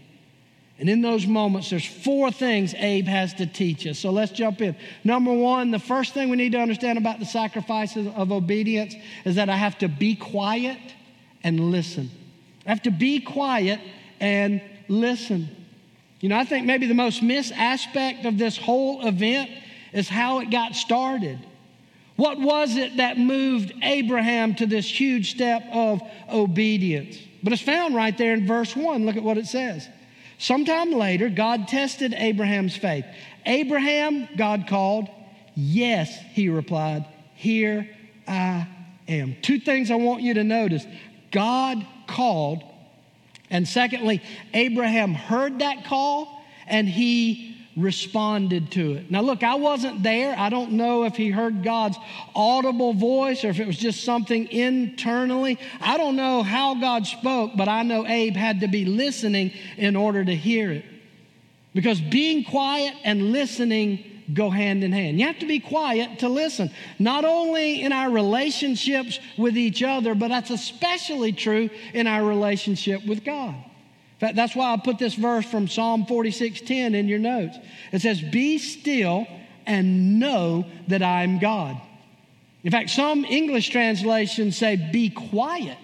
And 0.80 0.90
in 0.90 1.04
those 1.04 1.28
moments, 1.28 1.70
there's 1.70 1.86
four 1.86 2.32
things 2.32 2.74
Abe 2.74 3.06
has 3.06 3.36
to 3.36 3.46
teach 3.46 3.86
us. 3.86 4.00
So 4.00 4.10
let's 4.10 4.32
jump 4.32 4.62
in. 4.62 4.76
Number 5.04 5.32
one, 5.32 5.70
the 5.70 5.78
first 5.78 6.16
thing 6.16 6.30
we 6.30 6.38
need 6.38 6.54
to 6.54 6.58
understand 6.58 6.98
about 6.98 7.20
the 7.20 7.26
sacrifices 7.28 8.08
of 8.16 8.32
obedience 8.32 8.96
is 9.26 9.36
that 9.36 9.48
I 9.48 9.58
have 9.58 9.78
to 9.78 9.88
be 9.88 10.16
quiet 10.16 10.80
and 11.44 11.70
listen. 11.70 12.10
I 12.66 12.70
have 12.70 12.82
to 12.82 12.92
be 12.92 13.20
quiet 13.20 13.80
and 14.20 14.60
listen. 14.88 15.56
You 16.20 16.30
know, 16.30 16.38
I 16.40 16.46
think 16.46 16.66
maybe 16.66 16.88
the 16.88 16.96
most 16.96 17.22
missed 17.22 17.54
aspect 17.54 18.26
of 18.26 18.40
this 18.40 18.58
whole 18.58 19.06
event 19.06 19.52
is 19.94 20.10
how 20.10 20.40
it 20.40 20.50
got 20.50 20.76
started. 20.76 21.38
What 22.16 22.40
was 22.40 22.78
it 22.78 22.98
that 22.98 23.18
moved 23.18 23.74
Abraham 23.82 24.56
to 24.56 24.66
this 24.66 24.88
huge 24.88 25.32
step 25.32 25.64
of 25.72 26.02
obedience? 26.32 27.18
But 27.44 27.54
it's 27.54 27.62
found 27.62 27.94
right 27.94 28.18
there 28.18 28.34
in 28.34 28.48
verse 28.48 28.76
1. 28.76 29.06
Look 29.06 29.18
at 29.18 29.24
what 29.24 29.38
it 29.38 29.48
says. 29.48 29.88
Sometime 30.38 30.92
later, 30.92 31.30
God 31.30 31.68
tested 31.68 32.14
Abraham's 32.14 32.76
faith. 32.76 33.06
Abraham, 33.46 34.28
God 34.38 34.66
called. 34.68 35.10
Yes, 35.56 36.18
he 36.34 36.50
replied. 36.50 37.06
Here 37.36 37.90
I 38.28 38.68
am. 39.08 39.36
Two 39.42 39.60
things 39.60 39.92
I 39.92 39.96
want 39.96 40.22
you 40.22 40.34
to 40.36 40.44
notice 40.44 40.86
God 41.32 41.86
called, 42.08 42.64
And 43.50 43.68
secondly, 43.68 44.22
Abraham 44.54 45.14
heard 45.14 45.60
that 45.60 45.86
call 45.86 46.44
and 46.68 46.88
he 46.88 47.55
responded 47.76 48.72
to 48.72 48.94
it. 48.94 49.12
Now, 49.12 49.22
look, 49.22 49.44
I 49.44 49.56
wasn't 49.56 50.02
there. 50.02 50.36
I 50.38 50.50
don't 50.50 50.74
know 50.74 51.04
if 51.04 51.16
he 51.16 51.30
heard 51.30 51.64
God's 51.64 51.98
audible 52.34 52.94
voice 52.94 53.44
or 53.44 53.50
if 53.50 53.60
it 53.60 53.68
was 53.68 53.78
just 53.78 54.04
something 54.04 54.48
internally. 54.50 55.60
I 55.82 55.98
don't 55.98 56.16
know 56.16 56.42
how 56.42 56.76
God 56.76 57.06
spoke, 57.06 57.52
but 57.56 57.68
I 57.68 57.84
know 57.84 58.08
Abe 58.08 58.36
had 58.36 58.62
to 58.62 58.68
be 58.68 58.86
listening 58.86 59.52
in 59.78 59.96
order 59.96 60.24
to 60.24 60.36
hear 60.36 60.72
it. 60.72 60.86
Because 61.74 62.00
being 62.00 62.46
quiet 62.46 62.94
and 63.04 63.34
listening 63.34 64.06
go 64.34 64.50
hand 64.50 64.84
in 64.84 64.92
hand. 64.92 65.20
You 65.20 65.28
have 65.28 65.40
to 65.40 65.46
be 65.46 65.60
quiet 65.60 66.20
to 66.20 66.30
listen, 66.30 66.72
not 66.98 67.26
only 67.26 67.82
in 67.82 67.92
our 67.92 68.10
relationships 68.10 69.20
with 69.38 69.58
each 69.58 69.84
other, 69.84 70.16
but 70.16 70.30
that's 70.30 70.50
especially 70.50 71.32
true 71.32 71.70
in 71.94 72.08
our 72.08 72.24
relationship 72.24 73.06
with 73.06 73.24
God. 73.24 73.56
In 74.16 74.20
fact, 74.20 74.36
that's 74.36 74.56
why 74.56 74.74
I 74.74 74.78
put 74.78 74.98
this 74.98 75.14
verse 75.14 75.46
from 75.46 75.68
Psalm 75.68 76.06
46:10 76.06 76.96
in 76.96 77.08
your 77.08 77.20
notes. 77.20 77.58
It 77.92 78.02
says, 78.02 78.22
"Be 78.22 78.58
still 78.58 79.28
and 79.66 80.20
know 80.20 80.66
that 80.88 81.04
I'm 81.04 81.38
God." 81.38 81.80
In 82.64 82.72
fact, 82.72 82.92
some 82.92 83.26
English 83.26 83.70
translations 83.70 84.56
say, 84.56 84.78
"Be 84.78 85.10
quiet 85.10 85.78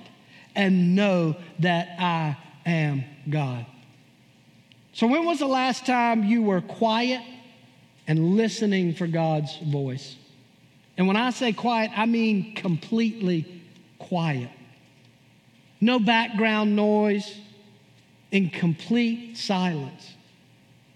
and 0.55 0.95
know 0.95 1.35
that 1.59 1.95
I 1.99 2.37
am 2.65 3.03
God." 3.29 3.65
So, 4.93 5.07
when 5.07 5.25
was 5.25 5.39
the 5.39 5.47
last 5.47 5.85
time 5.85 6.23
you 6.23 6.41
were 6.41 6.61
quiet 6.61 7.21
and 8.07 8.37
listening 8.37 8.93
for 8.93 9.07
God's 9.07 9.55
voice? 9.57 10.15
And 10.97 11.05
when 11.05 11.17
I 11.17 11.31
say 11.31 11.51
quiet, 11.51 11.91
I 11.95 12.05
mean 12.05 12.53
completely 12.55 13.45
quiet. 13.99 14.49
No 15.79 15.99
background 15.99 16.75
noise, 16.75 17.35
in 18.31 18.49
complete 18.49 19.37
silence. 19.37 20.13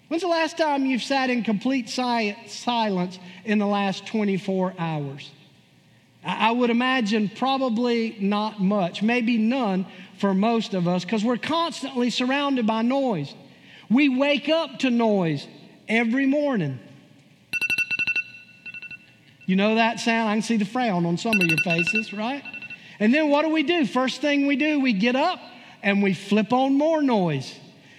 When's 0.07 0.21
the 0.21 0.29
last 0.29 0.57
time 0.57 0.85
you've 0.85 1.03
sat 1.03 1.29
in 1.29 1.43
complete 1.43 1.89
si- 1.89 2.35
silence 2.47 3.19
in 3.43 3.59
the 3.59 3.65
last 3.65 4.05
24 4.07 4.75
hours? 4.77 5.31
I, 6.23 6.49
I 6.49 6.51
would 6.51 6.69
imagine 6.69 7.29
probably 7.29 8.15
not 8.19 8.61
much, 8.61 9.01
maybe 9.01 9.37
none 9.37 9.85
for 10.17 10.33
most 10.33 10.73
of 10.73 10.87
us, 10.87 11.03
because 11.03 11.23
we're 11.23 11.37
constantly 11.37 12.09
surrounded 12.09 12.65
by 12.65 12.81
noise. 12.81 13.33
We 13.89 14.09
wake 14.09 14.47
up 14.47 14.79
to 14.79 14.89
noise 14.89 15.47
every 15.89 16.25
morning. 16.25 16.79
You 19.47 19.55
know 19.55 19.75
that 19.75 19.99
sound? 19.99 20.29
I 20.29 20.33
can 20.33 20.41
see 20.41 20.57
the 20.57 20.65
frown 20.65 21.05
on 21.05 21.17
some 21.17 21.39
of 21.39 21.47
your 21.47 21.59
faces, 21.59 22.13
right? 22.13 22.43
And 22.99 23.13
then 23.13 23.29
what 23.29 23.43
do 23.43 23.49
we 23.49 23.63
do? 23.63 23.85
First 23.85 24.21
thing 24.21 24.47
we 24.47 24.55
do, 24.55 24.79
we 24.79 24.93
get 24.93 25.15
up 25.15 25.39
and 25.85 26.01
we 26.03 26.13
flip 26.13 26.51
on 26.51 26.73
more 26.73 27.01
noise. 27.01 27.57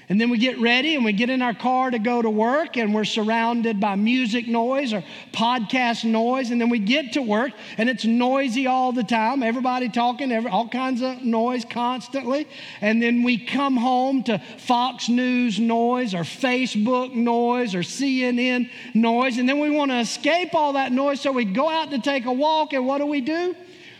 And 0.09 0.21
then 0.21 0.31
we 0.31 0.39
get 0.39 0.61
ready 0.61 0.95
and 0.95 1.05
we 1.05 1.13
get 1.13 1.31
in 1.31 1.43
our 1.43 1.55
car 1.55 1.91
to 1.91 1.99
go 1.99 2.23
to 2.23 2.31
work, 2.31 2.77
and 2.77 2.95
we're 2.95 3.05
surrounded 3.05 3.81
by 3.81 3.97
music 3.97 4.47
noise 4.47 4.93
or 4.93 5.03
podcast 5.33 6.05
noise. 6.05 6.51
And 6.51 6.61
then 6.61 6.69
we 6.69 6.79
get 6.79 7.15
to 7.15 7.23
work, 7.23 7.51
and 7.77 7.89
it's 7.89 8.05
noisy 8.05 8.69
all 8.69 8.93
the 8.93 9.03
time. 9.03 9.43
Everybody 9.43 9.89
talking, 9.89 10.31
every, 10.31 10.49
all 10.49 10.69
kinds 10.69 11.03
of 11.03 11.23
noise 11.23 11.65
constantly. 11.65 12.47
And 12.81 13.03
then 13.03 13.25
we 13.25 13.39
come 13.39 13.77
home 13.77 14.23
to 14.25 14.39
Fox 14.59 15.09
News 15.09 15.59
noise 15.59 16.15
or 16.15 16.23
Facebook 16.23 17.13
noise 17.13 17.75
or 17.75 17.81
CNN 17.81 18.71
noise. 18.95 19.39
And 19.39 19.49
then 19.49 19.59
we 19.59 19.71
want 19.71 19.91
to 19.91 19.99
escape 19.99 20.55
all 20.55 20.75
that 20.75 20.93
noise, 20.93 21.21
so 21.21 21.33
we 21.33 21.45
go 21.45 21.69
out 21.69 21.91
to 21.91 22.01
take 22.01 22.27
a 22.27 22.33
walk, 22.33 22.73
and 22.73 22.87
what 22.87 22.99
do 22.99 23.07
we 23.07 23.21
do? 23.21 23.57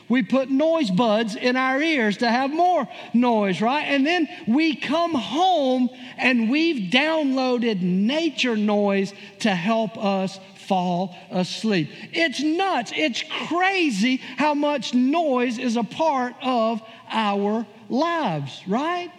We 0.09 0.23
put 0.23 0.51
noise 0.51 0.91
buds 0.91 1.35
in 1.35 1.57
our 1.57 1.83
ears 1.83 2.19
to 2.19 2.31
have 2.31 2.51
more 2.51 2.89
noise, 3.13 3.61
right? 3.61 3.83
And 3.83 4.07
then 4.07 4.29
we 4.47 4.77
come 4.77 5.15
home 5.15 5.91
and 6.17 6.49
we've 6.49 6.91
downloaded 6.91 7.81
nature 7.81 8.57
noise 8.57 9.13
to 9.41 9.55
help 9.55 9.99
us 9.99 10.39
fall 10.67 11.17
asleep. 11.31 11.91
It's 12.13 12.41
nuts. 12.41 12.93
It's 12.95 13.23
crazy 13.49 14.17
how 14.37 14.55
much 14.55 14.95
noise 14.95 15.59
is 15.59 15.77
a 15.77 15.85
part 15.85 16.35
of 16.43 16.83
our 17.11 17.67
lives, 17.89 18.63
right? 18.67 19.11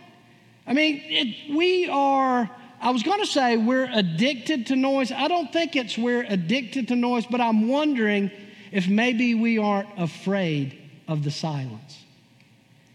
I 0.66 0.74
mean, 0.74 1.02
it, 1.06 1.56
we 1.56 1.90
are, 1.90 2.50
I 2.82 2.92
was 2.92 3.04
going 3.04 3.20
to 3.20 3.26
say 3.26 3.58
we're 3.58 3.90
addicted 3.92 4.68
to 4.68 4.76
noise. 4.76 5.12
I 5.12 5.28
don't 5.28 5.52
think 5.52 5.76
it's 5.76 5.98
we're 5.98 6.26
addicted 6.28 6.90
to 6.90 6.96
noise, 6.96 7.26
but 7.26 7.40
I'm 7.40 7.68
wondering 7.70 8.32
if 8.72 8.88
maybe 8.88 9.36
we 9.36 9.58
aren't 9.58 9.90
afraid 9.98 10.78
of 11.08 11.24
the 11.24 11.32
silence. 11.32 12.04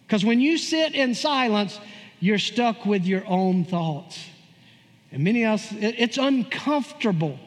Because 0.07 0.25
when 0.25 0.41
you 0.41 0.59
sit 0.59 0.95
in 0.95 1.15
silence, 1.15 1.79
you're 2.21 2.39
stuck 2.39 2.85
with 2.85 3.05
your 3.05 3.27
own 3.27 3.65
thoughts. 3.65 4.19
And 5.11 5.25
many 5.25 5.45
of 5.45 5.55
us, 5.55 5.69
it's 5.73 6.19
uncomfortable. 6.19 7.39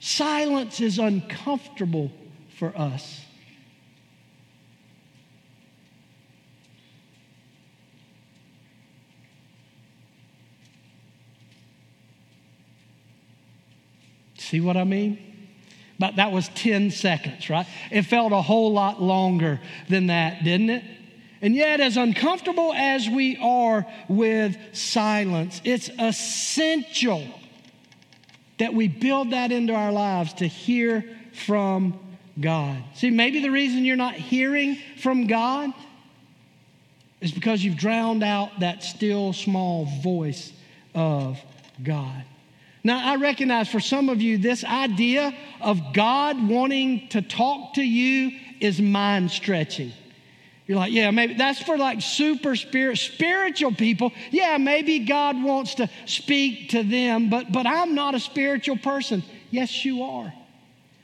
Silence 0.00 0.80
is 0.80 0.98
uncomfortable 0.98 2.10
for 2.56 2.76
us. 2.76 3.20
See 14.38 14.62
what 14.62 14.78
I 14.78 14.84
mean? 14.84 15.27
But 15.98 16.16
that 16.16 16.30
was 16.30 16.48
10 16.48 16.90
seconds, 16.90 17.50
right? 17.50 17.66
It 17.90 18.02
felt 18.02 18.32
a 18.32 18.40
whole 18.40 18.72
lot 18.72 19.02
longer 19.02 19.60
than 19.88 20.06
that, 20.08 20.44
didn't 20.44 20.70
it? 20.70 20.84
And 21.40 21.54
yet, 21.54 21.80
as 21.80 21.96
uncomfortable 21.96 22.72
as 22.72 23.08
we 23.08 23.36
are 23.36 23.86
with 24.08 24.56
silence, 24.72 25.60
it's 25.64 25.88
essential 25.98 27.24
that 28.58 28.74
we 28.74 28.88
build 28.88 29.30
that 29.30 29.52
into 29.52 29.72
our 29.72 29.92
lives 29.92 30.34
to 30.34 30.46
hear 30.46 31.04
from 31.32 31.98
God. 32.40 32.82
See, 32.94 33.10
maybe 33.10 33.40
the 33.40 33.50
reason 33.50 33.84
you're 33.84 33.96
not 33.96 34.14
hearing 34.14 34.78
from 34.96 35.26
God 35.26 35.72
is 37.20 37.32
because 37.32 37.62
you've 37.62 37.76
drowned 37.76 38.22
out 38.22 38.60
that 38.60 38.82
still 38.82 39.32
small 39.32 39.84
voice 40.02 40.52
of 40.94 41.40
God. 41.82 42.24
Now, 42.88 43.06
I 43.06 43.16
recognize 43.16 43.68
for 43.68 43.80
some 43.80 44.08
of 44.08 44.22
you, 44.22 44.38
this 44.38 44.64
idea 44.64 45.36
of 45.60 45.92
God 45.92 46.48
wanting 46.48 47.08
to 47.08 47.20
talk 47.20 47.74
to 47.74 47.82
you 47.82 48.30
is 48.60 48.80
mind 48.80 49.30
stretching. 49.30 49.92
You're 50.66 50.78
like, 50.78 50.90
yeah, 50.90 51.10
maybe 51.10 51.34
that's 51.34 51.60
for 51.60 51.76
like 51.76 52.00
super 52.00 52.56
spirit, 52.56 52.96
spiritual 52.96 53.74
people. 53.74 54.12
Yeah, 54.30 54.56
maybe 54.56 55.00
God 55.00 55.42
wants 55.42 55.74
to 55.74 55.90
speak 56.06 56.70
to 56.70 56.82
them, 56.82 57.28
but, 57.28 57.52
but 57.52 57.66
I'm 57.66 57.94
not 57.94 58.14
a 58.14 58.20
spiritual 58.20 58.78
person. 58.78 59.22
Yes, 59.50 59.84
you 59.84 60.02
are. 60.04 60.32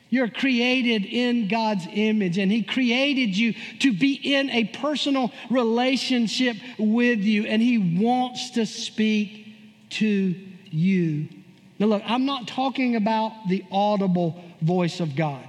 You're 0.09 0.31
created 0.31 1.05
in 1.05 1.49
God's 1.49 1.87
image, 1.93 2.39
and 2.39 2.51
He 2.51 2.63
created 2.63 3.37
you 3.37 3.53
to 3.81 3.93
be 3.93 4.15
in 4.15 4.49
a 4.49 4.65
personal 4.65 5.33
relationship 5.51 6.57
with 6.79 7.19
you, 7.19 7.45
and 7.45 7.61
He 7.61 8.01
wants 8.01 8.53
to 8.53 8.65
speak 8.65 9.91
to 9.91 10.35
you. 10.71 11.29
Now, 11.79 11.87
look, 11.87 12.03
I'm 12.07 12.25
not 12.25 12.47
talking 12.47 12.97
about 12.97 13.49
the 13.49 13.65
audible 13.71 14.43
voice 14.63 15.01
of 15.01 15.17
God. 15.17 15.45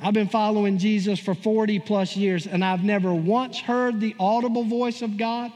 I've 0.00 0.14
been 0.14 0.28
following 0.28 0.78
Jesus 0.78 1.18
for 1.18 1.34
40 1.34 1.80
plus 1.80 2.16
years, 2.16 2.46
and 2.46 2.64
I've 2.64 2.84
never 2.84 3.12
once 3.12 3.58
heard 3.58 4.00
the 4.00 4.14
audible 4.20 4.62
voice 4.64 5.02
of 5.02 5.16
God, 5.16 5.50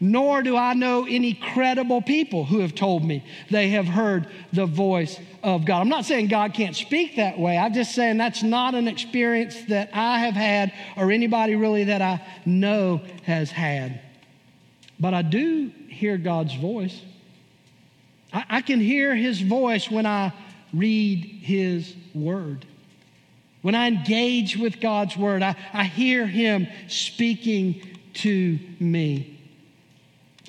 nor 0.00 0.42
do 0.42 0.56
I 0.56 0.74
know 0.74 1.06
any 1.08 1.32
credible 1.32 2.02
people 2.02 2.44
who 2.44 2.60
have 2.60 2.74
told 2.74 3.04
me 3.04 3.24
they 3.50 3.70
have 3.70 3.86
heard 3.86 4.28
the 4.52 4.66
voice 4.66 5.18
of 5.42 5.64
God. 5.64 5.80
I'm 5.80 5.88
not 5.88 6.04
saying 6.04 6.28
God 6.28 6.52
can't 6.54 6.76
speak 6.76 7.16
that 7.16 7.38
way. 7.38 7.56
I'm 7.56 7.72
just 7.72 7.94
saying 7.94 8.18
that's 8.18 8.42
not 8.42 8.74
an 8.74 8.88
experience 8.88 9.60
that 9.68 9.90
I 9.94 10.20
have 10.20 10.34
had 10.34 10.72
or 10.96 11.10
anybody 11.10 11.54
really 11.54 11.84
that 11.84 12.02
I 12.02 12.20
know 12.44 13.00
has 13.24 13.50
had. 13.50 14.00
But 15.00 15.14
I 15.14 15.22
do 15.22 15.72
hear 15.88 16.18
God's 16.18 16.54
voice. 16.54 17.00
I, 18.32 18.44
I 18.48 18.60
can 18.62 18.80
hear 18.80 19.14
his 19.14 19.40
voice 19.40 19.90
when 19.90 20.06
I 20.06 20.32
read 20.72 21.24
his 21.24 21.94
word. 22.14 22.66
When 23.62 23.74
I 23.74 23.88
engage 23.88 24.56
with 24.56 24.80
God's 24.80 25.16
word, 25.16 25.42
I, 25.42 25.56
I 25.72 25.84
hear 25.84 26.26
him 26.26 26.68
speaking 26.88 27.82
to 28.14 28.58
me. 28.78 29.38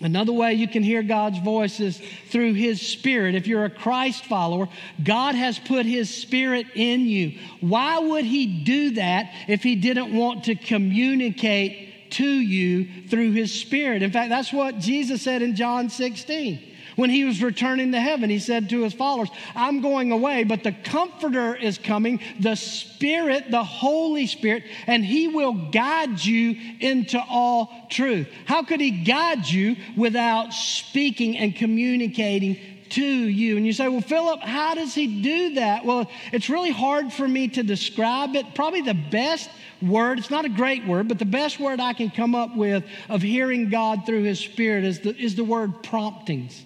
Another 0.02 0.32
way 0.32 0.54
you 0.54 0.68
can 0.68 0.82
hear 0.82 1.04
God's 1.04 1.40
voice 1.40 1.80
is 1.80 2.02
through 2.30 2.54
His 2.54 2.82
Spirit. 2.82 3.36
If 3.36 3.48
you're 3.48 3.66
a 3.66 3.70
Christ 3.70 4.26
follower, 4.26 4.70
God 5.04 5.36
has 5.36 5.60
put 5.60 5.86
His 5.86 6.14
Spirit 6.14 6.68
in 6.74 7.02
you. 7.02 7.38
Why 7.60 8.00
would 8.00 8.24
He 8.24 8.64
do 8.64 8.92
that 8.92 9.34
if 9.48 9.62
He 9.62 9.76
didn't 9.76 10.16
want 10.16 10.46
to 10.46 10.56
communicate 10.56 12.12
to 12.12 12.26
you 12.26 13.08
through 13.10 13.32
His 13.32 13.54
Spirit? 13.60 14.02
In 14.02 14.12
fact, 14.12 14.30
that's 14.30 14.54
what 14.54 14.80
Jesus 14.80 15.22
said 15.22 15.42
in 15.42 15.56
John 15.56 15.90
16. 15.90 16.69
When 17.00 17.10
he 17.10 17.24
was 17.24 17.42
returning 17.42 17.94
to 17.94 18.00
heaven, 18.02 18.30
he 18.30 18.40
said 18.40 18.68
to 18.72 18.82
his 18.82 18.92
followers, 18.92 19.30
I'm 19.56 19.80
going 19.80 20.12
away, 20.12 20.44
but 20.44 20.64
the 20.64 20.74
Comforter 20.74 21.56
is 21.56 21.78
coming, 21.78 22.20
the 22.42 22.58
Spirit, 22.58 23.50
the 23.50 23.64
Holy 23.64 24.28
Spirit, 24.28 24.66
and 24.86 25.06
he 25.06 25.30
will 25.30 25.54
guide 25.54 26.22
you 26.22 26.58
into 26.82 27.18
all 27.18 27.74
truth. 27.90 28.28
How 28.44 28.64
could 28.64 28.82
he 28.82 28.92
guide 28.92 29.48
you 29.48 29.78
without 29.96 30.54
speaking 30.54 31.38
and 31.38 31.56
communicating 31.56 32.60
to 32.90 33.06
you. 33.06 33.56
And 33.56 33.68
you 33.68 33.72
say, 33.72 33.88
Well, 33.88 34.02
Philip, 34.02 34.42
how 34.42 34.74
does 34.74 34.96
he 34.96 35.22
do 35.22 35.54
that? 35.56 35.86
Well, 35.86 36.10
it's 36.34 36.50
really 36.50 36.72
hard 36.72 37.14
for 37.14 37.28
me 37.28 37.48
to 37.50 37.62
describe 37.62 38.36
it. 38.36 38.56
Probably 38.56 38.82
the 38.82 38.96
best 38.96 39.48
word, 39.80 40.18
it's 40.18 40.32
not 40.32 40.46
a 40.46 40.50
great 40.50 40.88
word, 40.88 41.08
but 41.08 41.20
the 41.20 41.26
best 41.26 41.60
word 41.60 41.80
I 41.80 41.94
can 41.94 42.10
come 42.10 42.34
up 42.34 42.56
with 42.56 42.84
of 43.08 43.22
hearing 43.22 43.70
God 43.70 44.08
through 44.08 44.24
his 44.24 44.40
spirit 44.40 44.86
is 44.86 45.02
the, 45.02 45.16
is 45.16 45.36
the 45.36 45.44
word 45.44 45.84
promptings. 45.84 46.66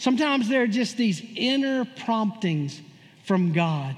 Sometimes 0.00 0.48
there 0.48 0.62
are 0.62 0.66
just 0.66 0.96
these 0.96 1.22
inner 1.36 1.84
promptings 1.84 2.80
from 3.24 3.52
God 3.52 3.94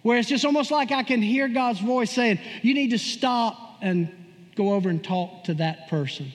where 0.00 0.16
it's 0.16 0.30
just 0.30 0.46
almost 0.46 0.70
like 0.70 0.92
I 0.92 1.02
can 1.02 1.20
hear 1.20 1.46
God's 1.46 1.78
voice 1.78 2.10
saying, 2.10 2.38
You 2.62 2.72
need 2.72 2.92
to 2.92 2.98
stop 2.98 3.76
and 3.82 4.10
go 4.54 4.72
over 4.72 4.88
and 4.88 5.04
talk 5.04 5.44
to 5.44 5.54
that 5.54 5.88
person. 5.88 6.32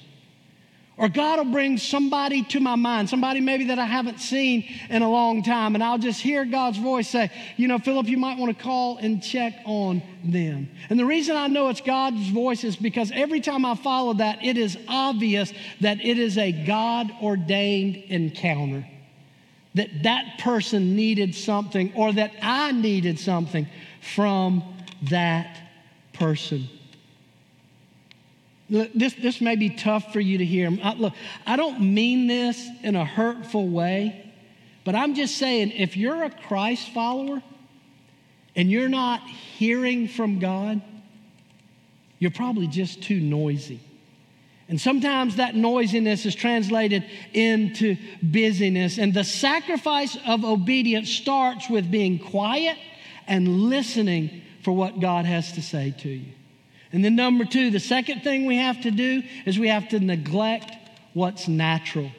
Or 0.97 1.07
God 1.09 1.39
will 1.39 1.51
bring 1.51 1.77
somebody 1.77 2.43
to 2.43 2.59
my 2.59 2.75
mind, 2.75 3.09
somebody 3.09 3.39
maybe 3.39 3.65
that 3.65 3.79
I 3.79 3.85
haven't 3.85 4.19
seen 4.19 4.65
in 4.89 5.01
a 5.01 5.09
long 5.09 5.41
time, 5.41 5.73
and 5.73 5.83
I'll 5.83 5.97
just 5.97 6.21
hear 6.21 6.43
God's 6.45 6.77
voice 6.77 7.09
say, 7.09 7.31
You 7.55 7.67
know, 7.69 7.79
Philip, 7.79 8.07
you 8.07 8.17
might 8.17 8.37
want 8.37 8.55
to 8.55 8.63
call 8.63 8.97
and 8.97 9.23
check 9.23 9.53
on 9.65 10.03
them. 10.23 10.69
And 10.89 10.99
the 10.99 11.05
reason 11.05 11.37
I 11.37 11.47
know 11.47 11.69
it's 11.69 11.81
God's 11.81 12.27
voice 12.29 12.63
is 12.63 12.75
because 12.75 13.09
every 13.13 13.39
time 13.39 13.65
I 13.65 13.75
follow 13.75 14.13
that, 14.15 14.43
it 14.43 14.57
is 14.57 14.77
obvious 14.87 15.53
that 15.79 16.01
it 16.01 16.19
is 16.19 16.37
a 16.37 16.51
God 16.51 17.11
ordained 17.21 17.95
encounter. 17.95 18.85
That 19.75 20.03
that 20.03 20.39
person 20.39 20.97
needed 20.97 21.33
something, 21.33 21.93
or 21.95 22.11
that 22.11 22.33
I 22.41 22.73
needed 22.73 23.17
something 23.17 23.67
from 24.01 24.63
that 25.03 25.57
person. 26.13 26.67
This, 28.71 29.13
this 29.15 29.41
may 29.41 29.57
be 29.57 29.69
tough 29.69 30.13
for 30.13 30.21
you 30.21 30.37
to 30.37 30.45
hear. 30.45 30.71
I, 30.81 30.93
look, 30.93 31.13
I 31.45 31.57
don't 31.57 31.93
mean 31.93 32.27
this 32.27 32.65
in 32.83 32.95
a 32.95 33.03
hurtful 33.03 33.67
way, 33.67 34.33
but 34.85 34.95
I'm 34.95 35.13
just 35.13 35.37
saying 35.37 35.71
if 35.71 35.97
you're 35.97 36.23
a 36.23 36.29
Christ 36.29 36.87
follower 36.93 37.43
and 38.55 38.71
you're 38.71 38.87
not 38.87 39.27
hearing 39.27 40.07
from 40.07 40.39
God, 40.39 40.81
you're 42.17 42.31
probably 42.31 42.67
just 42.67 43.03
too 43.03 43.19
noisy. 43.19 43.81
And 44.69 44.79
sometimes 44.79 45.35
that 45.35 45.53
noisiness 45.53 46.25
is 46.25 46.33
translated 46.33 47.03
into 47.33 47.97
busyness. 48.23 48.97
And 48.97 49.13
the 49.13 49.25
sacrifice 49.25 50.17
of 50.25 50.45
obedience 50.45 51.09
starts 51.09 51.69
with 51.69 51.91
being 51.91 52.19
quiet 52.19 52.77
and 53.27 53.63
listening 53.63 54.43
for 54.63 54.71
what 54.71 55.01
God 55.01 55.25
has 55.25 55.51
to 55.53 55.61
say 55.61 55.93
to 55.99 56.09
you. 56.09 56.31
And 56.91 57.03
then, 57.05 57.15
number 57.15 57.45
two, 57.45 57.71
the 57.71 57.79
second 57.79 58.21
thing 58.21 58.45
we 58.45 58.57
have 58.57 58.81
to 58.81 58.91
do 58.91 59.23
is 59.45 59.57
we 59.57 59.69
have 59.69 59.89
to 59.89 59.99
neglect 59.99 60.75
what's 61.13 61.47
natural. 61.47 62.11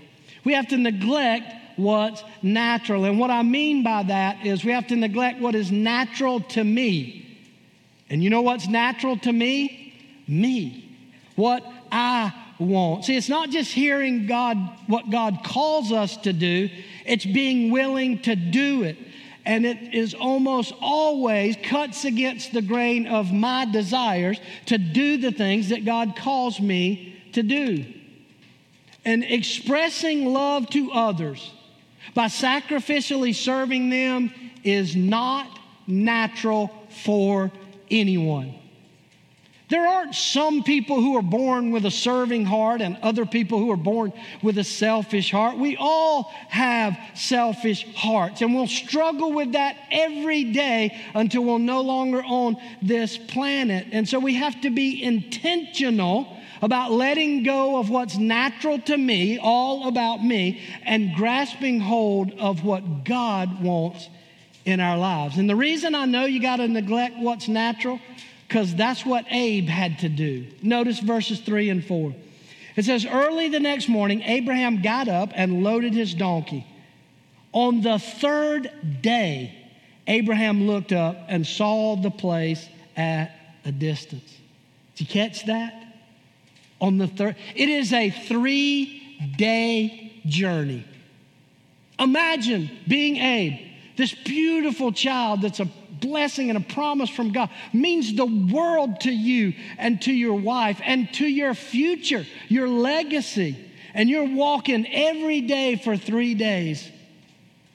We 0.45 0.55
have 0.55 0.69
to 0.69 0.77
neglect 0.77 1.53
what's 1.77 2.23
natural. 2.43 3.05
And 3.05 3.19
what 3.19 3.31
I 3.31 3.43
mean 3.43 3.83
by 3.83 4.05
that 4.05 4.47
is 4.47 4.65
we 4.65 4.73
have 4.73 4.87
to 4.89 4.97
neglect 4.97 5.41
what 5.41 5.55
is 5.55 5.71
natural 5.71 6.41
to 6.41 6.65
me. 6.65 7.39
And 8.09 8.23
you 8.23 8.31
know 8.31 8.43
what's 8.43 8.67
natural 8.67 9.19
to 9.19 9.33
me? 9.33 9.95
Me. 10.27 10.97
What 11.37 11.65
I 11.91 12.33
want. 12.59 13.05
See, 13.05 13.17
it's 13.17 13.29
not 13.29 13.51
just 13.51 13.73
hearing 13.73 14.27
God, 14.27 14.57
what 14.87 15.11
God 15.11 15.41
calls 15.45 15.93
us 15.93 16.17
to 16.19 16.33
do, 16.33 16.69
it's 17.05 17.25
being 17.25 17.71
willing 17.71 18.21
to 18.23 18.37
do 18.37 18.83
it 18.83 18.97
and 19.45 19.67
it 19.67 19.95
is 19.95 20.15
almost 20.15 20.73
always 20.81 21.57
cuts 21.63 22.05
against 22.05 22.53
the 22.53 22.63
grain 22.63 23.07
of 23.07 23.33
my 23.33 23.65
desires 23.65 24.41
to 24.67 24.79
do 24.79 25.17
the 25.17 25.33
things 25.33 25.71
that 25.71 25.85
God 25.85 26.17
calls 26.17 26.61
me 26.61 27.21
to 27.33 27.43
do. 27.43 27.85
And 29.05 29.25
expressing 29.25 30.27
love 30.27 30.69
to 30.71 30.93
others 30.93 31.53
by 32.15 32.27
sacrificially 32.27 33.35
serving 33.35 33.91
them 33.91 34.33
is 34.63 34.95
not 34.95 35.59
natural 35.87 36.71
for 37.05 37.51
anyone. 37.91 38.62
There 39.73 39.87
aren't 39.87 40.15
some 40.15 40.65
people 40.65 41.01
who 41.01 41.17
are 41.17 41.23
born 41.23 41.71
with 41.71 41.87
a 41.87 41.91
serving 41.91 42.45
heart 42.45 42.83
and 42.83 42.99
other 43.01 43.25
people 43.25 43.59
who 43.59 43.71
are 43.71 43.77
born 43.79 44.13
with 44.43 44.59
a 44.59 44.65
selfish 44.65 45.31
heart. 45.31 45.57
We 45.57 45.79
all 45.79 46.25
have 46.51 46.95
selfish 47.15 47.87
hearts, 47.95 48.43
and 48.43 48.55
we'll 48.55 48.67
struggle 48.67 49.33
with 49.33 49.53
that 49.53 49.79
every 49.91 50.45
day 50.45 50.95
until 51.15 51.45
we're 51.45 51.57
no 51.57 51.81
longer 51.81 52.23
on 52.23 52.59
this 52.83 53.17
planet. 53.17 53.87
And 53.93 54.07
so 54.07 54.19
we 54.19 54.35
have 54.35 54.61
to 54.61 54.69
be 54.69 55.03
intentional 55.03 56.37
about 56.61 56.93
letting 56.93 57.43
go 57.43 57.79
of 57.79 57.89
what's 57.89 58.19
natural 58.19 58.79
to 58.81 58.99
me, 58.99 59.39
all 59.39 59.89
about 59.89 60.23
me, 60.23 60.61
and 60.85 61.15
grasping 61.15 61.81
hold 61.81 62.31
of 62.33 62.63
what 62.63 63.07
God 63.07 63.63
wants 63.63 64.07
in 64.67 64.81
our 64.81 64.99
lives. 64.99 65.39
And 65.39 65.49
the 65.49 65.57
reason 65.57 65.95
I 65.95 66.05
know 66.05 66.27
you 66.27 66.43
got 66.43 66.57
to 66.57 66.69
neglect 66.69 67.17
what's 67.17 67.49
natural 67.49 68.01
because 68.53 68.75
that's 68.75 69.07
what 69.07 69.25
Abe 69.31 69.67
had 69.67 70.01
to 70.01 70.11
do. 70.11 70.47
Notice 70.61 70.99
verses 70.99 71.41
3 71.41 71.71
and 71.71 71.83
4. 71.83 72.15
It 72.77 72.85
says, 72.85 73.07
Early 73.07 73.49
the 73.49 73.61
next 73.61 73.89
morning, 73.89 74.21
Abraham 74.21 74.83
got 74.83 75.09
up 75.09 75.31
and 75.33 75.65
loaded 75.65 75.95
his 75.95 76.13
donkey. 76.13 76.67
On 77.53 77.81
the 77.81 77.99
third 77.99 78.71
day, 79.01 79.55
Abraham 80.07 80.67
looked 80.67 80.93
up 80.93 81.17
and 81.29 81.47
saw 81.47 81.97
the 81.97 82.11
place 82.11 82.69
at 82.95 83.31
a 83.65 83.73
distance. 83.73 84.37
Did 84.97 85.09
you 85.09 85.15
catch 85.15 85.47
that? 85.47 85.87
On 86.79 86.99
the 86.99 87.07
third, 87.07 87.37
it 87.55 87.71
is 87.71 87.91
a 87.95 88.11
three 88.11 89.17
day 89.39 90.21
journey. 90.27 90.85
Imagine 91.99 92.71
being 92.87 93.17
Abe, 93.17 93.61
this 93.97 94.13
beautiful 94.13 94.93
child 94.93 95.41
that's 95.41 95.61
a 95.61 95.71
blessing 96.03 96.51
and 96.51 96.59
a 96.59 96.61
promise 96.75 97.09
from 97.09 97.33
God 97.33 97.49
means 97.73 98.15
the 98.15 98.27
world 98.27 99.01
to 99.01 99.11
you 99.11 99.55
and 99.79 100.03
to 100.03 100.13
your 100.13 100.35
wife 100.35 100.79
and 100.85 101.11
to 101.15 101.27
your 101.27 101.55
future, 101.55 102.27
your 102.49 102.69
legacy. 102.69 103.57
And 103.95 104.11
you're 104.11 104.29
walking 104.35 104.87
every 104.87 105.41
day 105.41 105.77
for 105.77 105.97
three 105.97 106.35
days 106.35 106.87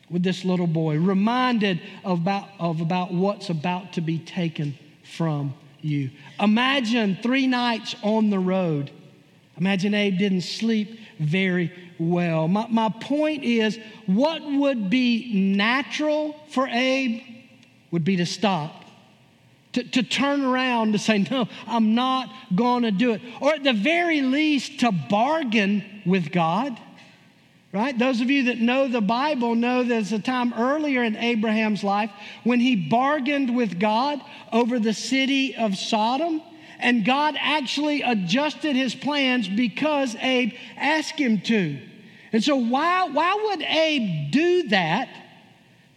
with 0.09 0.23
this 0.23 0.45
little 0.45 0.67
boy, 0.67 0.97
reminded 0.99 1.81
of 2.03 2.21
about, 2.21 2.49
of 2.59 2.81
about 2.81 3.13
what's 3.13 3.49
about 3.49 3.93
to 3.93 4.01
be 4.01 4.19
taken 4.19 4.77
from 5.03 5.53
you. 5.81 6.11
Imagine 6.39 7.17
three 7.21 7.47
nights 7.47 7.95
on 8.03 8.29
the 8.29 8.39
road. 8.39 8.91
Imagine 9.57 9.93
Abe 9.93 10.17
didn't 10.17 10.41
sleep 10.41 10.99
very 11.19 11.71
well. 11.99 12.47
My, 12.47 12.67
my 12.67 12.89
point 12.89 13.43
is, 13.43 13.79
what 14.05 14.41
would 14.43 14.89
be 14.89 15.33
natural 15.55 16.35
for 16.49 16.67
Abe 16.67 17.21
would 17.91 18.03
be 18.03 18.17
to 18.17 18.25
stop, 18.25 18.83
to, 19.73 19.83
to 19.83 20.03
turn 20.03 20.43
around, 20.43 20.93
to 20.93 20.99
say, 20.99 21.19
No, 21.19 21.47
I'm 21.65 21.95
not 21.95 22.29
going 22.55 22.83
to 22.83 22.91
do 22.91 23.13
it. 23.13 23.21
Or 23.41 23.53
at 23.53 23.63
the 23.63 23.73
very 23.73 24.21
least, 24.21 24.81
to 24.81 24.91
bargain 24.91 25.83
with 26.05 26.31
God. 26.31 26.77
Right? 27.73 27.97
Those 27.97 28.21
of 28.21 28.29
you 28.31 28.45
that 28.45 28.59
know 28.59 28.87
the 28.87 29.01
Bible 29.01 29.53
know 29.53 29.83
there's 29.83 30.13
a 30.13 30.19
time 30.19 30.53
earlier 30.53 31.03
in 31.03 31.17
Abraham's 31.17 31.83
life 31.83 32.09
when 32.43 32.59
he 32.59 32.75
bargained 32.75 33.55
with 33.55 33.79
God 33.79 34.21
over 34.53 34.79
the 34.79 34.93
city 34.93 35.55
of 35.55 35.77
Sodom. 35.77 36.41
And 36.79 37.03
God 37.03 37.35
actually 37.39 38.03
adjusted 38.03 38.75
his 38.75 38.95
plans 38.95 39.47
because 39.47 40.15
Abe 40.15 40.53
asked 40.77 41.19
him 41.19 41.41
to. 41.41 41.79
And 42.31 42.43
so, 42.43 42.55
why, 42.55 43.09
why 43.09 43.33
would 43.45 43.61
Abe 43.61 44.31
do 44.31 44.63
that? 44.69 45.09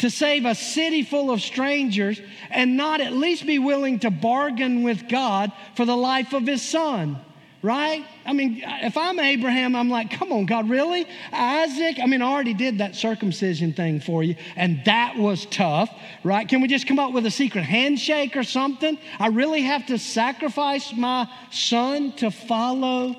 To 0.00 0.10
save 0.10 0.46
a 0.46 0.54
city 0.54 1.02
full 1.02 1.30
of 1.30 1.40
strangers 1.40 2.20
and 2.50 2.76
not 2.76 3.00
at 3.00 3.12
least 3.12 3.46
be 3.46 3.58
willing 3.58 3.98
to 4.00 4.10
bargain 4.10 4.82
with 4.82 5.08
God 5.08 5.52
for 5.76 5.84
the 5.84 5.96
life 5.96 6.32
of 6.32 6.46
his 6.46 6.62
son? 6.62 7.18
Right? 7.62 8.06
I 8.24 8.32
mean, 8.32 8.62
if 8.64 8.96
I'm 8.96 9.20
Abraham, 9.20 9.76
I'm 9.76 9.90
like, 9.90 10.10
come 10.10 10.32
on, 10.32 10.46
God, 10.46 10.70
really? 10.70 11.06
Isaac? 11.30 11.98
I 12.02 12.06
mean, 12.06 12.22
I 12.22 12.32
already 12.32 12.54
did 12.54 12.78
that 12.78 12.96
circumcision 12.96 13.74
thing 13.74 14.00
for 14.00 14.22
you, 14.22 14.36
and 14.56 14.82
that 14.86 15.18
was 15.18 15.44
tough, 15.44 15.90
right? 16.24 16.48
Can 16.48 16.62
we 16.62 16.68
just 16.68 16.86
come 16.86 16.98
up 16.98 17.12
with 17.12 17.26
a 17.26 17.30
secret 17.30 17.64
handshake 17.64 18.34
or 18.34 18.44
something? 18.44 18.96
I 19.18 19.26
really 19.26 19.60
have 19.60 19.84
to 19.88 19.98
sacrifice 19.98 20.94
my 20.94 21.30
son 21.50 22.12
to 22.12 22.30
follow 22.30 23.14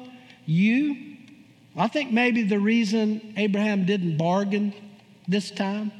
you? 0.47 1.17
I 1.77 1.87
think 1.87 2.11
maybe 2.11 2.41
the 2.41 2.59
reason 2.59 3.35
Abraham 3.37 3.85
didn't 3.85 4.17
bargain 4.17 4.73
this 5.27 5.51
time 5.51 5.91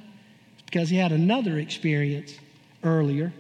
because 0.71 0.89
he 0.89 0.95
had 0.95 1.11
another 1.11 1.59
experience 1.59 2.33
earlier 2.83 3.33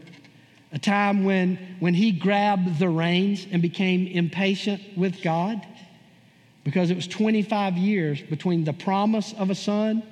a 0.73 0.79
time 0.79 1.23
when, 1.23 1.57
when 1.79 1.93
he 1.93 2.11
grabbed 2.11 2.79
the 2.79 2.89
reins 2.89 3.45
and 3.51 3.61
became 3.61 4.07
impatient 4.07 4.81
with 4.97 5.21
God. 5.21 5.65
because 6.63 6.91
it 6.91 6.95
was 6.95 7.07
25 7.07 7.75
years 7.77 8.21
between 8.21 8.63
the 8.63 8.73
promise 8.73 9.33
of 9.33 9.49
a 9.49 9.55
son 9.55 10.03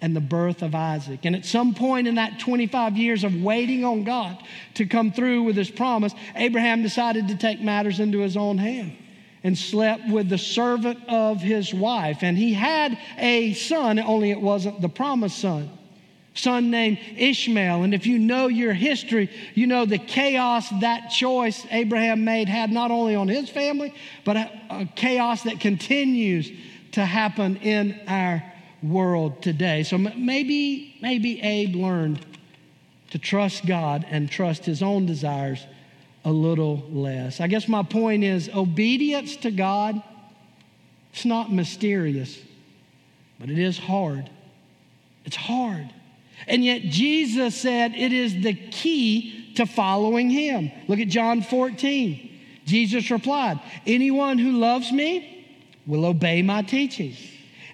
and 0.00 0.16
the 0.16 0.20
birth 0.20 0.62
of 0.62 0.74
Isaac. 0.74 1.20
And 1.24 1.36
at 1.36 1.44
some 1.44 1.74
point 1.74 2.08
in 2.08 2.14
that 2.14 2.38
25 2.40 2.96
years 2.96 3.22
of 3.22 3.34
waiting 3.42 3.84
on 3.84 4.04
God 4.04 4.38
to 4.74 4.86
come 4.86 5.12
through 5.12 5.42
with 5.42 5.56
his 5.56 5.70
promise, 5.70 6.14
Abraham 6.34 6.82
decided 6.82 7.28
to 7.28 7.36
take 7.36 7.60
matters 7.60 8.00
into 8.00 8.20
his 8.20 8.36
own 8.36 8.56
hand 8.56 8.96
and 9.44 9.58
slept 9.58 10.08
with 10.08 10.30
the 10.30 10.38
servant 10.38 11.00
of 11.06 11.42
his 11.42 11.74
wife. 11.74 12.22
And 12.22 12.38
he 12.38 12.54
had 12.54 12.98
a 13.18 13.52
son, 13.52 13.98
only 13.98 14.30
it 14.30 14.40
wasn't 14.40 14.80
the 14.80 14.88
promised 14.88 15.38
son. 15.38 15.70
Son 16.34 16.70
named 16.70 16.98
Ishmael. 17.16 17.82
And 17.82 17.92
if 17.92 18.06
you 18.06 18.18
know 18.18 18.46
your 18.46 18.72
history, 18.72 19.30
you 19.54 19.66
know 19.66 19.84
the 19.84 19.98
chaos 19.98 20.68
that 20.80 21.08
choice 21.08 21.66
Abraham 21.70 22.24
made 22.24 22.48
had 22.48 22.70
not 22.70 22.90
only 22.90 23.14
on 23.14 23.28
his 23.28 23.50
family, 23.50 23.92
but 24.24 24.36
a, 24.36 24.50
a 24.70 24.88
chaos 24.94 25.42
that 25.42 25.60
continues 25.60 26.50
to 26.92 27.04
happen 27.04 27.56
in 27.56 28.00
our 28.06 28.42
world 28.82 29.42
today. 29.42 29.82
So 29.82 29.98
maybe, 29.98 30.96
maybe 31.02 31.40
Abe 31.42 31.74
learned 31.76 32.24
to 33.10 33.18
trust 33.18 33.66
God 33.66 34.06
and 34.08 34.30
trust 34.30 34.64
his 34.64 34.82
own 34.82 35.06
desires 35.06 35.64
a 36.24 36.30
little 36.30 36.84
less. 36.90 37.40
I 37.40 37.46
guess 37.48 37.68
my 37.68 37.82
point 37.82 38.24
is 38.24 38.48
obedience 38.54 39.36
to 39.36 39.50
God, 39.50 40.00
it's 41.12 41.24
not 41.24 41.52
mysterious, 41.52 42.38
but 43.38 43.50
it 43.50 43.58
is 43.58 43.78
hard. 43.78 44.30
It's 45.24 45.36
hard. 45.36 45.90
And 46.46 46.64
yet 46.64 46.82
Jesus 46.82 47.54
said 47.54 47.94
it 47.94 48.12
is 48.12 48.40
the 48.42 48.54
key 48.54 49.52
to 49.56 49.66
following 49.66 50.30
him. 50.30 50.70
Look 50.88 50.98
at 50.98 51.08
John 51.08 51.42
14. 51.42 52.28
Jesus 52.64 53.10
replied, 53.10 53.60
Anyone 53.86 54.38
who 54.38 54.52
loves 54.52 54.92
me 54.92 55.46
will 55.86 56.06
obey 56.06 56.42
my 56.42 56.62
teachings. 56.62 57.18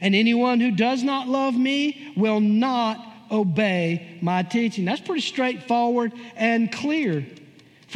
And 0.01 0.15
anyone 0.15 0.61
who 0.61 0.71
does 0.71 1.03
not 1.03 1.29
love 1.29 1.55
me 1.55 2.13
will 2.17 2.41
not 2.41 2.99
obey 3.31 4.19
my 4.21 4.43
teaching. 4.43 4.85
That's 4.85 5.01
pretty 5.01 5.23
straightforward 5.23 6.13
and 6.37 6.71
clear. 6.71 7.27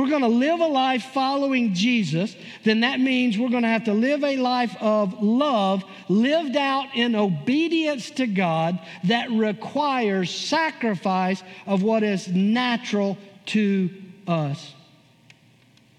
We're 0.00 0.08
going 0.08 0.22
to 0.22 0.28
live 0.28 0.60
a 0.60 0.66
life 0.66 1.02
following 1.12 1.74
Jesus, 1.74 2.34
then 2.64 2.80
that 2.80 3.00
means 3.00 3.36
we're 3.36 3.50
going 3.50 3.64
to 3.64 3.68
have 3.68 3.84
to 3.84 3.92
live 3.92 4.24
a 4.24 4.38
life 4.38 4.74
of 4.80 5.22
love 5.22 5.84
lived 6.08 6.56
out 6.56 6.86
in 6.94 7.14
obedience 7.14 8.10
to 8.12 8.26
God 8.26 8.78
that 9.04 9.30
requires 9.30 10.30
sacrifice 10.34 11.42
of 11.66 11.82
what 11.82 12.02
is 12.02 12.28
natural 12.28 13.18
to 13.46 13.90
us. 14.26 14.74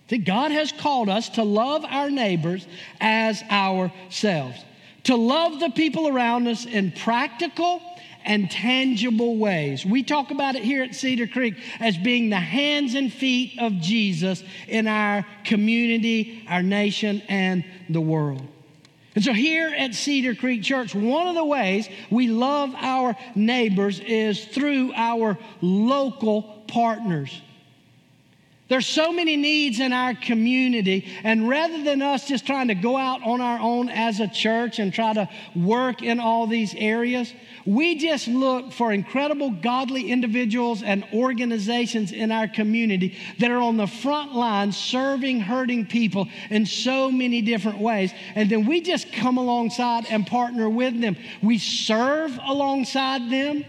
See, 0.09 0.17
God 0.17 0.49
has 0.49 0.71
called 0.71 1.07
us 1.07 1.29
to 1.29 1.43
love 1.43 1.85
our 1.85 2.09
neighbors 2.09 2.65
as 2.99 3.43
ourselves 3.51 4.65
to 5.03 5.15
love 5.15 5.59
the 5.59 5.69
people 5.69 6.07
around 6.07 6.47
us 6.47 6.65
in 6.65 6.91
practical 6.91 7.81
and 8.25 8.49
tangible 8.49 9.37
ways. 9.37 9.85
We 9.85 10.03
talk 10.03 10.31
about 10.31 10.55
it 10.55 10.63
here 10.63 10.83
at 10.83 10.95
Cedar 10.95 11.27
Creek 11.27 11.55
as 11.79 11.97
being 11.97 12.29
the 12.29 12.39
hands 12.39 12.95
and 12.95 13.11
feet 13.11 13.59
of 13.59 13.73
Jesus 13.79 14.43
in 14.67 14.87
our 14.87 15.25
community, 15.43 16.45
our 16.47 16.63
nation, 16.63 17.21
and 17.27 17.63
the 17.89 18.01
world. 18.01 18.41
And 19.13 19.23
so, 19.23 19.33
here 19.33 19.67
at 19.67 19.93
Cedar 19.93 20.35
Creek 20.35 20.63
Church, 20.63 20.95
one 20.95 21.27
of 21.27 21.35
the 21.35 21.43
ways 21.43 21.89
we 22.09 22.27
love 22.27 22.73
our 22.75 23.17
neighbors 23.35 23.99
is 23.99 24.45
through 24.45 24.93
our 24.95 25.37
local 25.61 26.43
partners. 26.67 27.41
There's 28.71 28.87
so 28.87 29.11
many 29.11 29.35
needs 29.35 29.81
in 29.81 29.91
our 29.91 30.13
community, 30.13 31.05
and 31.25 31.49
rather 31.49 31.83
than 31.83 32.01
us 32.01 32.25
just 32.25 32.47
trying 32.47 32.69
to 32.69 32.73
go 32.73 32.95
out 32.95 33.21
on 33.21 33.41
our 33.41 33.59
own 33.59 33.89
as 33.89 34.21
a 34.21 34.29
church 34.29 34.79
and 34.79 34.93
try 34.93 35.11
to 35.11 35.27
work 35.53 36.01
in 36.01 36.21
all 36.21 36.47
these 36.47 36.73
areas, 36.75 37.33
we 37.65 37.95
just 37.97 38.27
look 38.27 38.71
for 38.71 38.91
incredible 38.91 39.51
godly 39.51 40.09
individuals 40.11 40.83
and 40.83 41.05
organizations 41.13 42.11
in 42.11 42.31
our 42.31 42.47
community 42.47 43.17
that 43.39 43.51
are 43.51 43.61
on 43.61 43.77
the 43.77 43.87
front 43.87 44.33
line 44.33 44.71
serving 44.71 45.39
hurting 45.39 45.85
people 45.85 46.27
in 46.49 46.65
so 46.65 47.11
many 47.11 47.41
different 47.41 47.79
ways. 47.79 48.13
And 48.35 48.49
then 48.49 48.65
we 48.65 48.81
just 48.81 49.11
come 49.13 49.37
alongside 49.37 50.05
and 50.09 50.25
partner 50.25 50.69
with 50.69 50.99
them. 50.99 51.15
We 51.41 51.57
serve 51.57 52.37
alongside 52.43 53.29
them, 53.29 53.63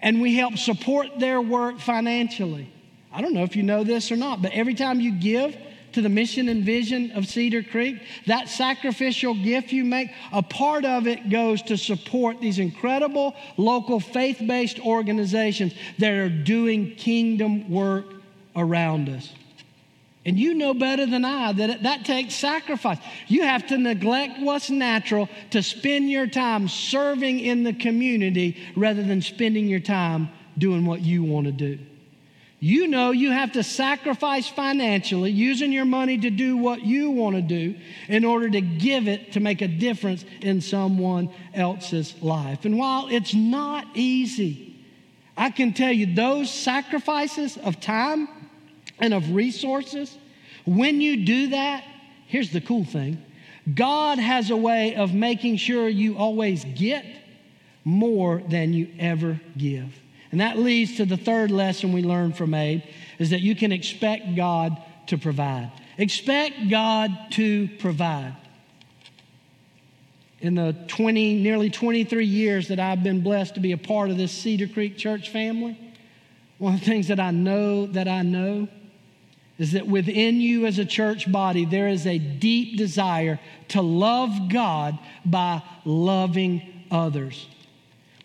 and 0.00 0.20
we 0.20 0.34
help 0.34 0.58
support 0.58 1.18
their 1.18 1.40
work 1.40 1.78
financially. 1.78 2.70
I 3.12 3.20
don't 3.22 3.32
know 3.32 3.44
if 3.44 3.54
you 3.54 3.62
know 3.62 3.84
this 3.84 4.10
or 4.10 4.16
not, 4.16 4.42
but 4.42 4.52
every 4.52 4.74
time 4.74 5.00
you 5.00 5.12
give 5.12 5.56
to 5.94 6.02
the 6.02 6.08
mission 6.08 6.48
and 6.48 6.64
vision 6.64 7.12
of 7.12 7.26
Cedar 7.26 7.62
Creek, 7.62 8.02
that 8.26 8.48
sacrificial 8.48 9.34
gift 9.34 9.72
you 9.72 9.84
make, 9.84 10.10
a 10.32 10.42
part 10.42 10.84
of 10.84 11.06
it 11.06 11.30
goes 11.30 11.62
to 11.62 11.76
support 11.76 12.40
these 12.40 12.58
incredible 12.58 13.34
local 13.56 14.00
faith 14.00 14.40
based 14.46 14.78
organizations 14.80 15.72
that 15.98 16.12
are 16.12 16.28
doing 16.28 16.94
kingdom 16.96 17.70
work 17.70 18.06
around 18.56 19.08
us. 19.08 19.32
And 20.26 20.38
you 20.38 20.54
know 20.54 20.72
better 20.72 21.04
than 21.04 21.24
I 21.24 21.52
that 21.52 21.82
that 21.82 22.04
takes 22.04 22.34
sacrifice. 22.34 22.98
You 23.28 23.42
have 23.42 23.66
to 23.66 23.76
neglect 23.76 24.40
what's 24.40 24.70
natural 24.70 25.28
to 25.50 25.62
spend 25.62 26.10
your 26.10 26.26
time 26.26 26.66
serving 26.68 27.40
in 27.40 27.62
the 27.62 27.74
community 27.74 28.56
rather 28.74 29.02
than 29.02 29.20
spending 29.20 29.68
your 29.68 29.80
time 29.80 30.30
doing 30.56 30.86
what 30.86 31.02
you 31.02 31.22
want 31.22 31.46
to 31.46 31.52
do. 31.52 31.78
You 32.64 32.86
know 32.86 33.10
you 33.10 33.30
have 33.30 33.52
to 33.52 33.62
sacrifice 33.62 34.48
financially, 34.48 35.30
using 35.30 35.70
your 35.70 35.84
money 35.84 36.16
to 36.16 36.30
do 36.30 36.56
what 36.56 36.80
you 36.80 37.10
want 37.10 37.36
to 37.36 37.42
do 37.42 37.74
in 38.08 38.24
order 38.24 38.48
to 38.48 38.62
give 38.62 39.06
it 39.06 39.32
to 39.32 39.40
make 39.40 39.60
a 39.60 39.68
difference 39.68 40.24
in 40.40 40.62
someone 40.62 41.28
else's 41.52 42.14
life. 42.22 42.64
And 42.64 42.78
while 42.78 43.08
it's 43.10 43.34
not 43.34 43.86
easy, 43.92 44.82
I 45.36 45.50
can 45.50 45.74
tell 45.74 45.92
you 45.92 46.14
those 46.14 46.50
sacrifices 46.50 47.58
of 47.58 47.80
time 47.80 48.28
and 48.98 49.12
of 49.12 49.32
resources, 49.32 50.16
when 50.64 51.02
you 51.02 51.26
do 51.26 51.48
that, 51.48 51.84
here's 52.28 52.50
the 52.50 52.62
cool 52.62 52.86
thing 52.86 53.22
God 53.74 54.18
has 54.18 54.48
a 54.48 54.56
way 54.56 54.94
of 54.94 55.12
making 55.12 55.58
sure 55.58 55.86
you 55.86 56.16
always 56.16 56.64
get 56.64 57.04
more 57.84 58.42
than 58.48 58.72
you 58.72 58.88
ever 58.98 59.38
give. 59.54 60.00
And 60.34 60.40
that 60.40 60.58
leads 60.58 60.96
to 60.96 61.04
the 61.04 61.16
third 61.16 61.52
lesson 61.52 61.92
we 61.92 62.02
learned 62.02 62.36
from 62.36 62.54
Abe 62.54 62.82
is 63.20 63.30
that 63.30 63.42
you 63.42 63.54
can 63.54 63.70
expect 63.70 64.34
God 64.34 64.76
to 65.06 65.16
provide. 65.16 65.70
Expect 65.96 66.68
God 66.68 67.16
to 67.34 67.68
provide. 67.78 68.34
In 70.40 70.56
the 70.56 70.74
20, 70.88 71.40
nearly 71.40 71.70
23 71.70 72.26
years 72.26 72.66
that 72.66 72.80
I've 72.80 73.04
been 73.04 73.20
blessed 73.20 73.54
to 73.54 73.60
be 73.60 73.70
a 73.70 73.78
part 73.78 74.10
of 74.10 74.16
this 74.16 74.32
Cedar 74.32 74.66
Creek 74.66 74.98
church 74.98 75.28
family, 75.28 75.78
one 76.58 76.74
of 76.74 76.80
the 76.80 76.86
things 76.86 77.06
that 77.06 77.20
I 77.20 77.30
know 77.30 77.86
that 77.86 78.08
I 78.08 78.22
know 78.22 78.66
is 79.56 79.70
that 79.70 79.86
within 79.86 80.40
you 80.40 80.66
as 80.66 80.80
a 80.80 80.84
church 80.84 81.30
body, 81.30 81.64
there 81.64 81.86
is 81.86 82.08
a 82.08 82.18
deep 82.18 82.76
desire 82.76 83.38
to 83.68 83.80
love 83.80 84.48
God 84.48 84.98
by 85.24 85.62
loving 85.84 86.86
others. 86.90 87.46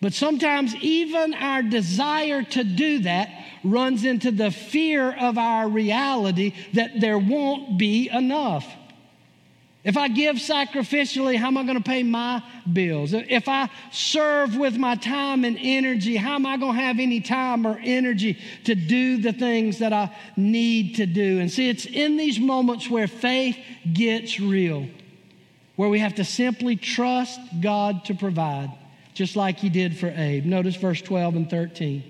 But 0.00 0.14
sometimes 0.14 0.74
even 0.76 1.34
our 1.34 1.62
desire 1.62 2.42
to 2.42 2.64
do 2.64 3.00
that 3.00 3.28
runs 3.62 4.04
into 4.04 4.30
the 4.30 4.50
fear 4.50 5.12
of 5.12 5.36
our 5.36 5.68
reality 5.68 6.54
that 6.72 7.00
there 7.00 7.18
won't 7.18 7.78
be 7.78 8.08
enough. 8.08 8.66
If 9.82 9.96
I 9.96 10.08
give 10.08 10.36
sacrificially, 10.36 11.36
how 11.36 11.46
am 11.46 11.56
I 11.56 11.62
going 11.64 11.78
to 11.78 11.82
pay 11.82 12.02
my 12.02 12.42
bills? 12.70 13.14
If 13.14 13.48
I 13.48 13.70
serve 13.90 14.56
with 14.56 14.76
my 14.76 14.94
time 14.94 15.44
and 15.44 15.58
energy, 15.58 16.16
how 16.16 16.34
am 16.34 16.44
I 16.44 16.58
going 16.58 16.76
to 16.76 16.82
have 16.82 16.98
any 16.98 17.20
time 17.20 17.66
or 17.66 17.78
energy 17.82 18.38
to 18.64 18.74
do 18.74 19.18
the 19.18 19.32
things 19.32 19.78
that 19.78 19.94
I 19.94 20.14
need 20.36 20.96
to 20.96 21.06
do? 21.06 21.40
And 21.40 21.50
see, 21.50 21.68
it's 21.68 21.86
in 21.86 22.18
these 22.18 22.38
moments 22.38 22.90
where 22.90 23.06
faith 23.06 23.56
gets 23.90 24.38
real, 24.38 24.86
where 25.76 25.88
we 25.88 25.98
have 25.98 26.16
to 26.16 26.24
simply 26.24 26.76
trust 26.76 27.40
God 27.60 28.04
to 28.06 28.14
provide 28.14 28.70
just 29.20 29.36
like 29.36 29.58
he 29.58 29.68
did 29.68 29.98
for 29.98 30.08
Abe. 30.08 30.46
Notice 30.46 30.76
verse 30.76 31.02
12 31.02 31.36
and 31.36 31.50
13. 31.50 32.02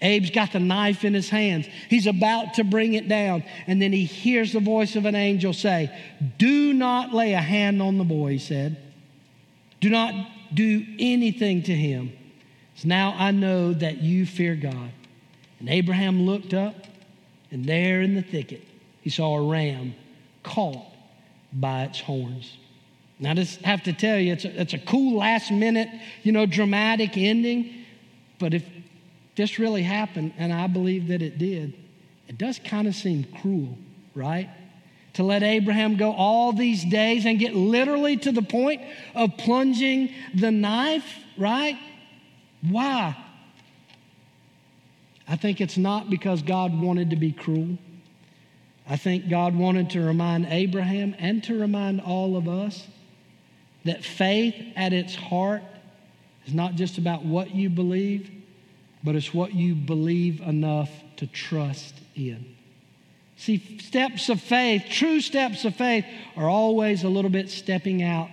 Abe's 0.00 0.30
got 0.30 0.52
the 0.52 0.60
knife 0.60 1.04
in 1.04 1.12
his 1.12 1.28
hands. 1.28 1.66
He's 1.90 2.06
about 2.06 2.54
to 2.54 2.62
bring 2.62 2.92
it 2.92 3.08
down. 3.08 3.42
And 3.66 3.82
then 3.82 3.92
he 3.92 4.04
hears 4.04 4.52
the 4.52 4.60
voice 4.60 4.94
of 4.94 5.04
an 5.04 5.16
angel 5.16 5.52
say, 5.52 5.90
Do 6.38 6.72
not 6.72 7.12
lay 7.12 7.32
a 7.32 7.40
hand 7.40 7.82
on 7.82 7.98
the 7.98 8.04
boy, 8.04 8.30
he 8.30 8.38
said. 8.38 8.76
Do 9.80 9.90
not 9.90 10.14
do 10.54 10.86
anything 11.00 11.64
to 11.64 11.74
him. 11.74 12.12
So 12.76 12.86
now 12.86 13.16
I 13.18 13.32
know 13.32 13.72
that 13.72 14.00
you 14.00 14.24
fear 14.24 14.54
God. 14.54 14.92
And 15.58 15.68
Abraham 15.68 16.24
looked 16.24 16.54
up, 16.54 16.76
and 17.50 17.64
there 17.64 18.00
in 18.00 18.14
the 18.14 18.22
thicket, 18.22 18.62
he 19.00 19.10
saw 19.10 19.38
a 19.38 19.50
ram 19.50 19.96
caught 20.44 20.86
by 21.52 21.82
its 21.82 21.98
horns. 21.98 22.56
Now, 23.20 23.32
I 23.32 23.34
just 23.34 23.60
have 23.62 23.82
to 23.84 23.92
tell 23.92 24.18
you, 24.18 24.32
it's 24.32 24.44
a, 24.44 24.60
it's 24.60 24.74
a 24.74 24.78
cool 24.78 25.18
last 25.18 25.50
minute, 25.50 25.88
you 26.22 26.32
know, 26.32 26.46
dramatic 26.46 27.16
ending. 27.16 27.84
But 28.38 28.54
if 28.54 28.64
this 29.36 29.58
really 29.58 29.82
happened, 29.82 30.34
and 30.38 30.52
I 30.52 30.68
believe 30.68 31.08
that 31.08 31.22
it 31.22 31.38
did, 31.38 31.74
it 32.28 32.38
does 32.38 32.58
kind 32.58 32.86
of 32.86 32.94
seem 32.94 33.24
cruel, 33.24 33.76
right? 34.14 34.48
to 35.18 35.24
let 35.24 35.42
Abraham 35.42 35.96
go 35.96 36.12
all 36.12 36.52
these 36.52 36.84
days 36.84 37.26
and 37.26 37.40
get 37.40 37.52
literally 37.52 38.16
to 38.16 38.30
the 38.30 38.40
point 38.40 38.82
of 39.16 39.36
plunging 39.36 40.14
the 40.32 40.52
knife, 40.52 41.04
right? 41.36 41.76
Why? 42.62 43.16
I 45.26 45.34
think 45.34 45.60
it's 45.60 45.76
not 45.76 46.08
because 46.08 46.42
God 46.42 46.80
wanted 46.80 47.10
to 47.10 47.16
be 47.16 47.32
cruel. 47.32 47.78
I 48.88 48.96
think 48.96 49.28
God 49.28 49.56
wanted 49.56 49.90
to 49.90 50.02
remind 50.02 50.46
Abraham 50.46 51.16
and 51.18 51.42
to 51.42 51.58
remind 51.58 52.00
all 52.00 52.36
of 52.36 52.48
us 52.48 52.86
that 53.88 54.04
faith 54.04 54.54
at 54.76 54.92
its 54.92 55.14
heart 55.14 55.62
is 56.46 56.54
not 56.54 56.74
just 56.74 56.98
about 56.98 57.24
what 57.24 57.54
you 57.54 57.68
believe, 57.68 58.30
but 59.02 59.14
it's 59.14 59.34
what 59.34 59.54
you 59.54 59.74
believe 59.74 60.40
enough 60.40 60.90
to 61.16 61.26
trust 61.26 61.94
in. 62.14 62.54
See, 63.36 63.78
steps 63.80 64.28
of 64.28 64.40
faith, 64.40 64.84
true 64.90 65.20
steps 65.20 65.64
of 65.64 65.76
faith, 65.76 66.04
are 66.36 66.48
always 66.48 67.04
a 67.04 67.08
little 67.08 67.30
bit 67.30 67.50
stepping 67.50 68.02
out 68.02 68.30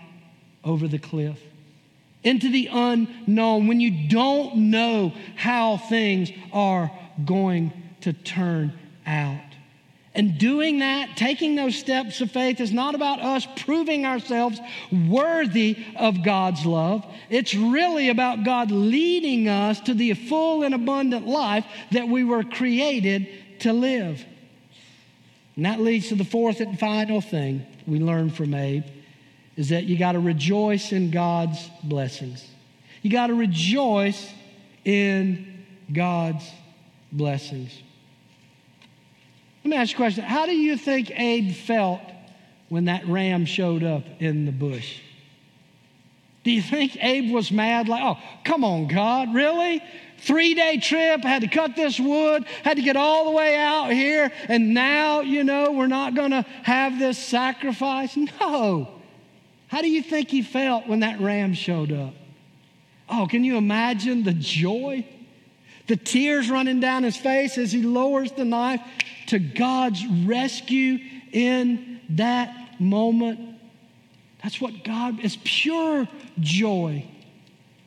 over 0.64 0.88
the 0.88 0.98
cliff 0.98 1.40
into 2.24 2.50
the 2.50 2.68
unknown 2.72 3.68
when 3.68 3.80
you 3.80 4.10
don't 4.10 4.56
know 4.72 5.14
how 5.36 5.78
things 5.78 6.32
are 6.52 6.92
going 7.24 7.72
to 8.02 8.14
turn 8.14 8.74
out. 9.06 9.55
And 10.16 10.38
doing 10.38 10.80
that, 10.80 11.18
taking 11.18 11.56
those 11.56 11.76
steps 11.76 12.22
of 12.22 12.32
faith, 12.32 12.62
is 12.62 12.72
not 12.72 12.96
about 12.96 13.20
us 13.20 13.46
proving 13.58 14.06
ourselves 14.06 14.60
worthy 14.92 15.78
of 15.98 16.24
God's 16.24 16.66
love. 16.66 17.06
It's 17.30 17.54
really 17.54 18.08
about 18.08 18.46
God 18.46 18.72
leading 18.72 19.50
us 19.50 19.82
to 19.82 19.94
the 19.94 20.14
full 20.14 20.64
and 20.64 20.74
abundant 20.74 21.28
life 21.28 21.66
that 21.92 22.08
we 22.08 22.24
were 22.24 22.44
created 22.44 23.28
to 23.60 23.74
live. 23.74 24.26
And 25.58 25.66
that 25.66 25.82
leads 25.82 26.08
to 26.10 26.16
the 26.16 26.24
fourth 26.24 26.62
and 26.62 26.80
final 26.80 27.20
thing 27.20 27.66
we 27.86 28.00
learn 28.00 28.30
from 28.30 28.54
Abe 28.54 28.86
is 29.58 29.70
that 29.70 29.84
you 29.84 29.98
got 29.98 30.14
to 30.14 30.20
rejoice 30.20 30.94
in 30.94 31.12
God's 31.12 31.70
blessings. 31.84 32.46
You 33.02 33.12
got 33.12 33.28
to 33.28 33.34
rejoice 33.34 34.32
in 34.86 35.66
God's 35.92 36.50
blessings. 37.12 37.82
Let 39.66 39.70
me 39.72 39.78
ask 39.78 39.94
you 39.94 39.98
a 39.98 39.98
question. 39.98 40.24
How 40.24 40.46
do 40.46 40.56
you 40.56 40.78
think 40.78 41.10
Abe 41.20 41.52
felt 41.52 42.00
when 42.70 42.86
that 42.86 43.08
ram 43.08 43.46
showed 43.46 43.84
up 43.84 44.04
in 44.20 44.46
the 44.46 44.52
bush? 44.52 45.00
Do 46.44 46.52
you 46.52 46.62
think 46.62 46.96
Abe 47.04 47.34
was 47.34 47.52
mad? 47.52 47.90
Like, 47.90 48.04
oh, 48.04 48.22
come 48.44 48.64
on, 48.64 48.88
God, 48.88 49.34
really? 49.34 49.82
Three 50.20 50.54
day 50.54 50.78
trip, 50.78 51.24
had 51.24 51.42
to 51.42 51.48
cut 51.48 51.76
this 51.76 52.00
wood, 52.00 52.46
had 52.64 52.78
to 52.78 52.84
get 52.84 52.96
all 52.96 53.26
the 53.26 53.32
way 53.32 53.58
out 53.58 53.90
here, 53.92 54.32
and 54.48 54.76
now, 54.76 55.22
you 55.22 55.44
know, 55.44 55.72
we're 55.72 55.88
not 55.88 56.14
going 56.14 56.30
to 56.30 56.46
have 56.62 57.00
this 57.00 57.18
sacrifice? 57.18 58.16
No. 58.16 58.88
How 59.70 59.82
do 59.82 59.90
you 59.90 60.04
think 60.04 60.30
he 60.30 60.44
felt 60.44 60.86
when 60.86 61.00
that 61.00 61.20
ram 61.20 61.56
showed 61.56 61.92
up? 61.92 62.14
Oh, 63.10 63.26
can 63.28 63.44
you 63.44 63.58
imagine 63.58 64.22
the 64.22 64.34
joy? 64.34 65.08
The 65.88 65.96
tears 65.96 66.52
running 66.52 66.80
down 66.80 67.02
his 67.02 67.18
face 67.18 67.58
as 67.58 67.72
he 67.72 67.82
lowers 67.82 68.32
the 68.32 68.46
knife 68.46 68.82
to 69.28 69.40
God's 69.40 70.06
rescue 70.26 71.00
in 71.32 72.00
that 72.10 72.80
moment. 72.80 73.40
That's 74.44 74.62
what 74.62 74.84
God 74.84 75.20
is 75.20 75.38
pure 75.44 76.08
joy. 76.40 77.06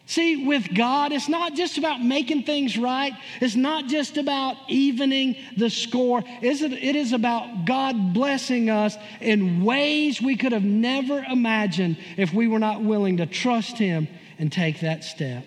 See, 0.07 0.47
with 0.47 0.75
God, 0.75 1.13
it's 1.13 1.29
not 1.29 1.55
just 1.55 1.77
about 1.77 2.03
making 2.03 2.45
things 2.45 2.79
right. 2.79 3.13
It's 3.43 3.55
not 3.55 3.89
just 3.89 4.17
about 4.17 4.57
evening 4.67 5.37
the 5.59 5.69
score. 5.69 6.25
It 6.41 6.97
is 6.97 7.13
about 7.13 7.67
God 7.67 8.15
blessing 8.15 8.71
us 8.71 8.97
in 9.21 9.63
ways 9.63 10.23
we 10.23 10.37
could 10.37 10.53
have 10.53 10.65
never 10.65 11.23
imagined 11.23 11.99
if 12.17 12.33
we 12.33 12.49
were 12.49 12.59
not 12.59 12.83
willing 12.83 13.19
to 13.19 13.27
trust 13.27 13.77
Him 13.77 14.09
and 14.39 14.51
take 14.51 14.81
that 14.81 15.05
step. 15.05 15.47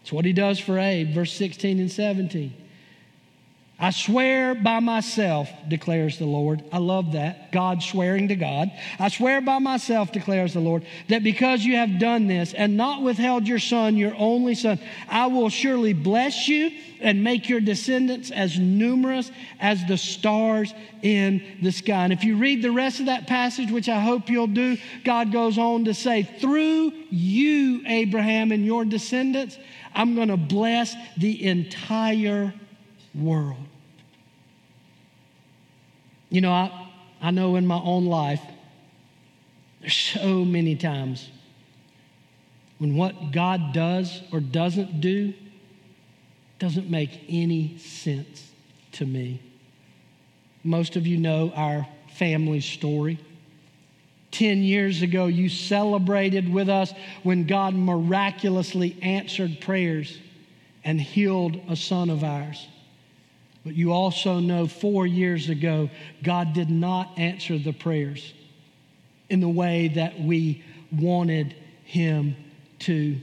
It's 0.00 0.12
what 0.12 0.24
He 0.24 0.32
does 0.32 0.58
for 0.58 0.80
Abe, 0.80 1.14
verse 1.14 1.32
16 1.32 1.78
and 1.78 1.90
17. 1.90 2.52
I 3.82 3.90
swear 3.90 4.54
by 4.54 4.78
myself, 4.78 5.50
declares 5.66 6.16
the 6.16 6.24
Lord. 6.24 6.62
I 6.70 6.78
love 6.78 7.12
that. 7.14 7.50
God 7.50 7.82
swearing 7.82 8.28
to 8.28 8.36
God. 8.36 8.70
I 9.00 9.08
swear 9.08 9.40
by 9.40 9.58
myself, 9.58 10.12
declares 10.12 10.52
the 10.52 10.60
Lord, 10.60 10.86
that 11.08 11.24
because 11.24 11.64
you 11.64 11.74
have 11.74 11.98
done 11.98 12.28
this 12.28 12.54
and 12.54 12.76
not 12.76 13.02
withheld 13.02 13.48
your 13.48 13.58
son, 13.58 13.96
your 13.96 14.14
only 14.16 14.54
son, 14.54 14.78
I 15.08 15.26
will 15.26 15.48
surely 15.48 15.94
bless 15.94 16.46
you 16.46 16.70
and 17.00 17.24
make 17.24 17.48
your 17.48 17.60
descendants 17.60 18.30
as 18.30 18.56
numerous 18.56 19.32
as 19.58 19.84
the 19.86 19.98
stars 19.98 20.72
in 21.02 21.42
the 21.60 21.72
sky. 21.72 22.04
And 22.04 22.12
if 22.12 22.22
you 22.22 22.36
read 22.36 22.62
the 22.62 22.70
rest 22.70 23.00
of 23.00 23.06
that 23.06 23.26
passage, 23.26 23.72
which 23.72 23.88
I 23.88 23.98
hope 23.98 24.30
you'll 24.30 24.46
do, 24.46 24.78
God 25.02 25.32
goes 25.32 25.58
on 25.58 25.86
to 25.86 25.94
say, 25.94 26.22
through 26.22 26.92
you, 27.10 27.82
Abraham, 27.84 28.52
and 28.52 28.64
your 28.64 28.84
descendants, 28.84 29.58
I'm 29.92 30.14
going 30.14 30.28
to 30.28 30.36
bless 30.36 30.94
the 31.16 31.44
entire 31.44 32.54
world. 33.12 33.56
You 36.32 36.40
know, 36.40 36.50
I, 36.50 36.88
I 37.20 37.30
know 37.30 37.56
in 37.56 37.66
my 37.66 37.78
own 37.78 38.06
life, 38.06 38.40
there's 39.82 39.94
so 39.94 40.46
many 40.46 40.76
times 40.76 41.28
when 42.78 42.96
what 42.96 43.32
God 43.32 43.74
does 43.74 44.22
or 44.32 44.40
doesn't 44.40 45.02
do 45.02 45.34
doesn't 46.58 46.88
make 46.88 47.20
any 47.28 47.76
sense 47.76 48.50
to 48.92 49.04
me. 49.04 49.42
Most 50.64 50.96
of 50.96 51.06
you 51.06 51.18
know 51.18 51.52
our 51.54 51.86
family 52.14 52.60
story. 52.60 53.18
10 54.30 54.62
years 54.62 55.02
ago, 55.02 55.26
you 55.26 55.50
celebrated 55.50 56.50
with 56.50 56.70
us 56.70 56.94
when 57.24 57.46
God 57.46 57.74
miraculously 57.74 58.96
answered 59.02 59.60
prayers 59.60 60.18
and 60.82 60.98
healed 60.98 61.60
a 61.68 61.76
son 61.76 62.08
of 62.08 62.24
ours. 62.24 62.68
But 63.64 63.74
you 63.74 63.92
also 63.92 64.40
know 64.40 64.66
four 64.66 65.06
years 65.06 65.48
ago, 65.48 65.88
God 66.22 66.52
did 66.52 66.70
not 66.70 67.16
answer 67.18 67.58
the 67.58 67.72
prayers 67.72 68.32
in 69.30 69.40
the 69.40 69.48
way 69.48 69.88
that 69.88 70.20
we 70.20 70.64
wanted 70.90 71.54
Him 71.84 72.34
to. 72.80 73.18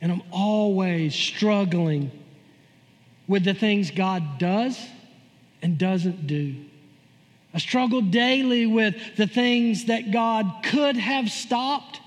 And 0.00 0.12
I'm 0.12 0.22
always 0.30 1.14
struggling 1.14 2.12
with 3.26 3.44
the 3.44 3.54
things 3.54 3.90
God 3.90 4.38
does 4.38 4.78
and 5.62 5.78
doesn't 5.78 6.26
do. 6.26 6.54
I 7.52 7.58
struggle 7.58 8.02
daily 8.02 8.66
with 8.66 8.94
the 9.16 9.26
things 9.26 9.86
that 9.86 10.12
God 10.12 10.60
could 10.62 10.96
have 10.96 11.30
stopped 11.30 12.00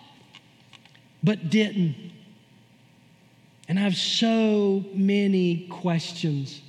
but 1.21 1.49
didn't. 1.49 1.95
And 3.67 3.77
I 3.77 3.81
have 3.81 3.95
so 3.95 4.85
many 4.93 5.67
questions 5.67 6.61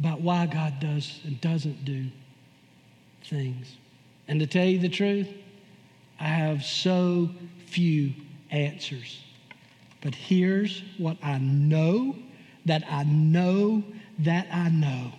about 0.00 0.22
why 0.22 0.46
God 0.46 0.80
does 0.80 1.20
and 1.24 1.38
doesn't 1.42 1.84
do 1.84 2.06
things. 3.24 3.76
And 4.26 4.40
to 4.40 4.46
tell 4.46 4.64
you 4.64 4.78
the 4.78 4.88
truth, 4.88 5.28
I 6.18 6.24
have 6.24 6.64
so 6.64 7.28
few 7.66 8.14
answers. 8.50 9.22
But 10.00 10.14
here's 10.14 10.82
what 10.96 11.18
I 11.22 11.38
know 11.38 12.16
that 12.64 12.82
I 12.88 13.04
know 13.04 13.84
that 14.20 14.48
I 14.50 14.70
know 14.70 15.12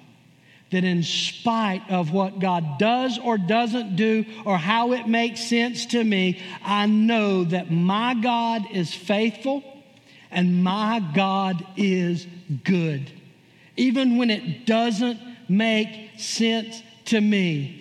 that 0.72 0.84
in 0.84 1.04
spite 1.04 1.84
of 1.89 2.13
what 2.13 2.39
God 2.39 2.80
does 2.80 3.20
or 3.20 3.38
doesn't 3.38 3.98
do 3.98 4.26
or 4.46 4.58
how 4.58 4.94
it 4.94 5.06
makes 5.06 5.41
sense 5.41 5.86
to 5.88 6.02
me, 6.02 6.41
I 6.63 6.86
know 6.86 7.44
that 7.44 7.70
my 7.70 8.13
God 8.13 8.63
is 8.72 8.94
faithful 8.94 9.63
and 10.32 10.63
my 10.63 11.06
God 11.13 11.65
is 11.76 12.26
good 12.63 13.12
even 13.82 14.15
when 14.15 14.30
it 14.30 14.67
doesn't 14.67 15.20
make 15.50 16.12
sense 16.20 16.84
to 17.06 17.20
me. 17.20 17.78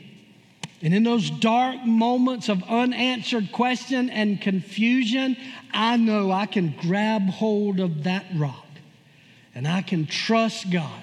And 0.80 0.94
in 0.94 1.02
those 1.02 1.28
dark 1.28 1.84
moments 1.84 2.48
of 2.48 2.62
unanswered 2.62 3.52
question 3.52 4.08
and 4.08 4.40
confusion, 4.40 5.36
I 5.74 5.98
know 5.98 6.32
I 6.32 6.46
can 6.46 6.74
grab 6.80 7.28
hold 7.28 7.80
of 7.80 8.04
that 8.04 8.24
rock 8.34 8.66
and 9.54 9.68
I 9.68 9.82
can 9.82 10.06
trust 10.06 10.70
God 10.70 11.02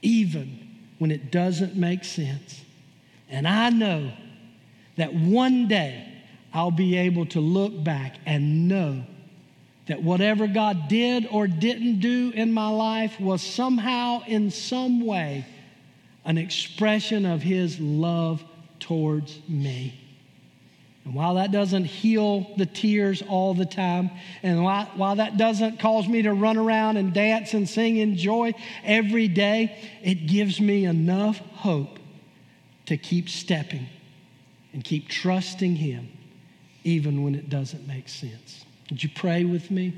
even 0.00 0.60
when 0.98 1.10
it 1.10 1.32
doesn't 1.32 1.74
make 1.74 2.04
sense. 2.04 2.62
And 3.28 3.48
I 3.48 3.70
know 3.70 4.12
that 4.96 5.12
one 5.12 5.66
day 5.66 6.06
I'll 6.52 6.70
be 6.70 6.96
able 6.98 7.26
to 7.26 7.40
look 7.40 7.82
back 7.82 8.14
and 8.26 8.68
know 8.68 9.02
that 9.86 10.02
whatever 10.02 10.46
God 10.46 10.88
did 10.88 11.26
or 11.30 11.46
didn't 11.46 12.00
do 12.00 12.32
in 12.34 12.52
my 12.52 12.68
life 12.68 13.20
was 13.20 13.42
somehow, 13.42 14.22
in 14.26 14.50
some 14.50 15.04
way, 15.04 15.44
an 16.24 16.38
expression 16.38 17.26
of 17.26 17.42
His 17.42 17.78
love 17.78 18.42
towards 18.80 19.38
me. 19.48 20.00
And 21.04 21.14
while 21.14 21.34
that 21.34 21.52
doesn't 21.52 21.84
heal 21.84 22.50
the 22.56 22.64
tears 22.64 23.22
all 23.22 23.52
the 23.52 23.66
time, 23.66 24.10
and 24.42 24.64
while, 24.64 24.86
while, 24.94 25.16
that 25.16 25.36
doesn't 25.36 25.78
cause 25.78 26.08
me 26.08 26.22
to 26.22 26.32
run 26.32 26.56
around 26.56 26.96
and 26.96 27.12
dance 27.12 27.52
and 27.52 27.68
sing 27.68 27.98
in 27.98 28.16
joy 28.16 28.54
every 28.82 29.28
day, 29.28 29.76
it 30.02 30.26
gives 30.26 30.60
me 30.60 30.86
enough 30.86 31.38
hope 31.56 31.98
to 32.86 32.96
keep 32.96 33.28
stepping 33.28 33.86
and 34.72 34.82
keep 34.82 35.08
trusting 35.08 35.76
Him 35.76 36.08
even 36.84 37.22
when 37.22 37.34
it 37.34 37.50
doesn't 37.50 37.86
make 37.86 38.08
sense. 38.08 38.63
Would 38.90 39.02
you 39.02 39.08
pray 39.14 39.44
with 39.44 39.70
me? 39.70 39.92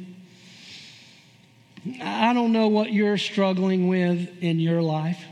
I 2.03 2.32
don't 2.32 2.53
know 2.53 2.68
what 2.68 2.93
you're 2.93 3.18
struggling 3.18 3.89
with 3.89 4.43
in 4.43 4.59
your 4.59 4.82
life. 4.82 5.22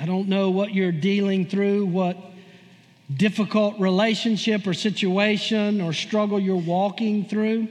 I 0.00 0.06
don't 0.06 0.28
know 0.28 0.50
what 0.50 0.74
you're 0.74 0.92
dealing 0.92 1.46
through, 1.46 1.86
what 1.86 2.16
difficult 3.14 3.78
relationship 3.78 4.66
or 4.66 4.74
situation 4.74 5.80
or 5.80 5.92
struggle 5.92 6.40
you're 6.40 6.56
walking 6.56 7.26
through. 7.26 7.68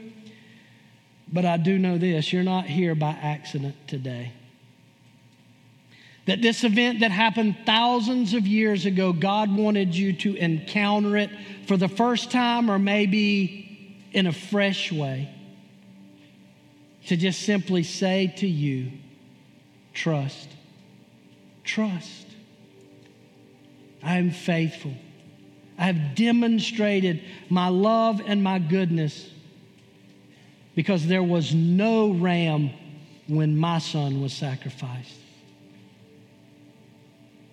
But 1.31 1.45
I 1.45 1.57
do 1.57 1.77
know 1.77 1.97
this 1.97 2.31
you're 2.31 2.43
not 2.43 2.65
here 2.65 2.95
by 2.95 3.11
accident 3.11 3.75
today. 3.87 4.31
That 6.25 6.41
this 6.41 6.63
event 6.63 7.01
that 7.01 7.11
happened 7.11 7.57
thousands 7.65 8.33
of 8.33 8.47
years 8.47 8.85
ago, 8.85 9.11
God 9.11 9.53
wanted 9.53 9.93
you 9.93 10.13
to 10.13 10.35
encounter 10.35 11.17
it 11.17 11.29
for 11.67 11.75
the 11.75 11.89
first 11.89 12.31
time 12.31 12.71
or 12.71 12.79
maybe 12.79 13.62
in 14.13 14.27
a 14.27 14.31
fresh 14.31 14.91
way. 14.91 15.29
To 17.07 17.17
just 17.17 17.41
simply 17.41 17.83
say 17.83 18.33
to 18.37 18.47
you, 18.47 18.91
trust, 19.93 20.47
trust. 21.65 22.27
I 24.01 24.17
am 24.17 24.31
faithful. 24.31 24.93
I 25.77 25.87
have 25.87 26.15
demonstrated 26.15 27.21
my 27.49 27.67
love 27.67 28.21
and 28.25 28.41
my 28.43 28.59
goodness 28.59 29.29
because 30.75 31.05
there 31.07 31.23
was 31.23 31.53
no 31.53 32.11
ram 32.11 32.71
when 33.27 33.57
my 33.57 33.79
son 33.79 34.21
was 34.21 34.33
sacrificed. 34.33 35.15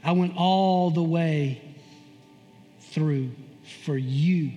I 0.02 0.12
went 0.12 0.36
all 0.36 0.90
the 0.90 1.02
way 1.02 1.60
through 2.92 3.30
for 3.84 3.96
you. 3.96 4.52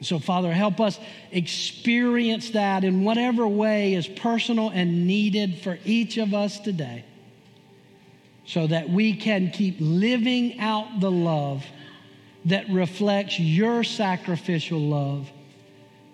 So, 0.00 0.18
Father, 0.18 0.52
help 0.52 0.80
us 0.80 0.98
experience 1.30 2.50
that 2.50 2.84
in 2.84 3.04
whatever 3.04 3.46
way 3.46 3.94
is 3.94 4.06
personal 4.06 4.70
and 4.70 5.06
needed 5.06 5.58
for 5.58 5.78
each 5.84 6.18
of 6.18 6.34
us 6.34 6.58
today 6.58 7.04
so 8.46 8.66
that 8.66 8.90
we 8.90 9.14
can 9.14 9.50
keep 9.50 9.76
living 9.78 10.58
out 10.60 11.00
the 11.00 11.10
love 11.10 11.64
that 12.44 12.68
reflects 12.68 13.38
your 13.38 13.82
sacrificial 13.84 14.80
love 14.80 15.30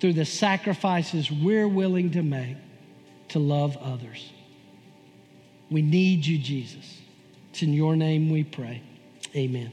through 0.00 0.12
the 0.12 0.24
sacrifices 0.24 1.30
we're 1.30 1.68
willing 1.68 2.12
to 2.12 2.22
make 2.22 2.56
to 3.28 3.38
love 3.38 3.76
others. 3.78 4.30
We 5.70 5.82
need 5.82 6.26
you, 6.26 6.38
Jesus. 6.38 7.00
It's 7.50 7.62
in 7.62 7.72
your 7.72 7.96
name 7.96 8.30
we 8.30 8.44
pray. 8.44 8.82
Amen. 9.34 9.72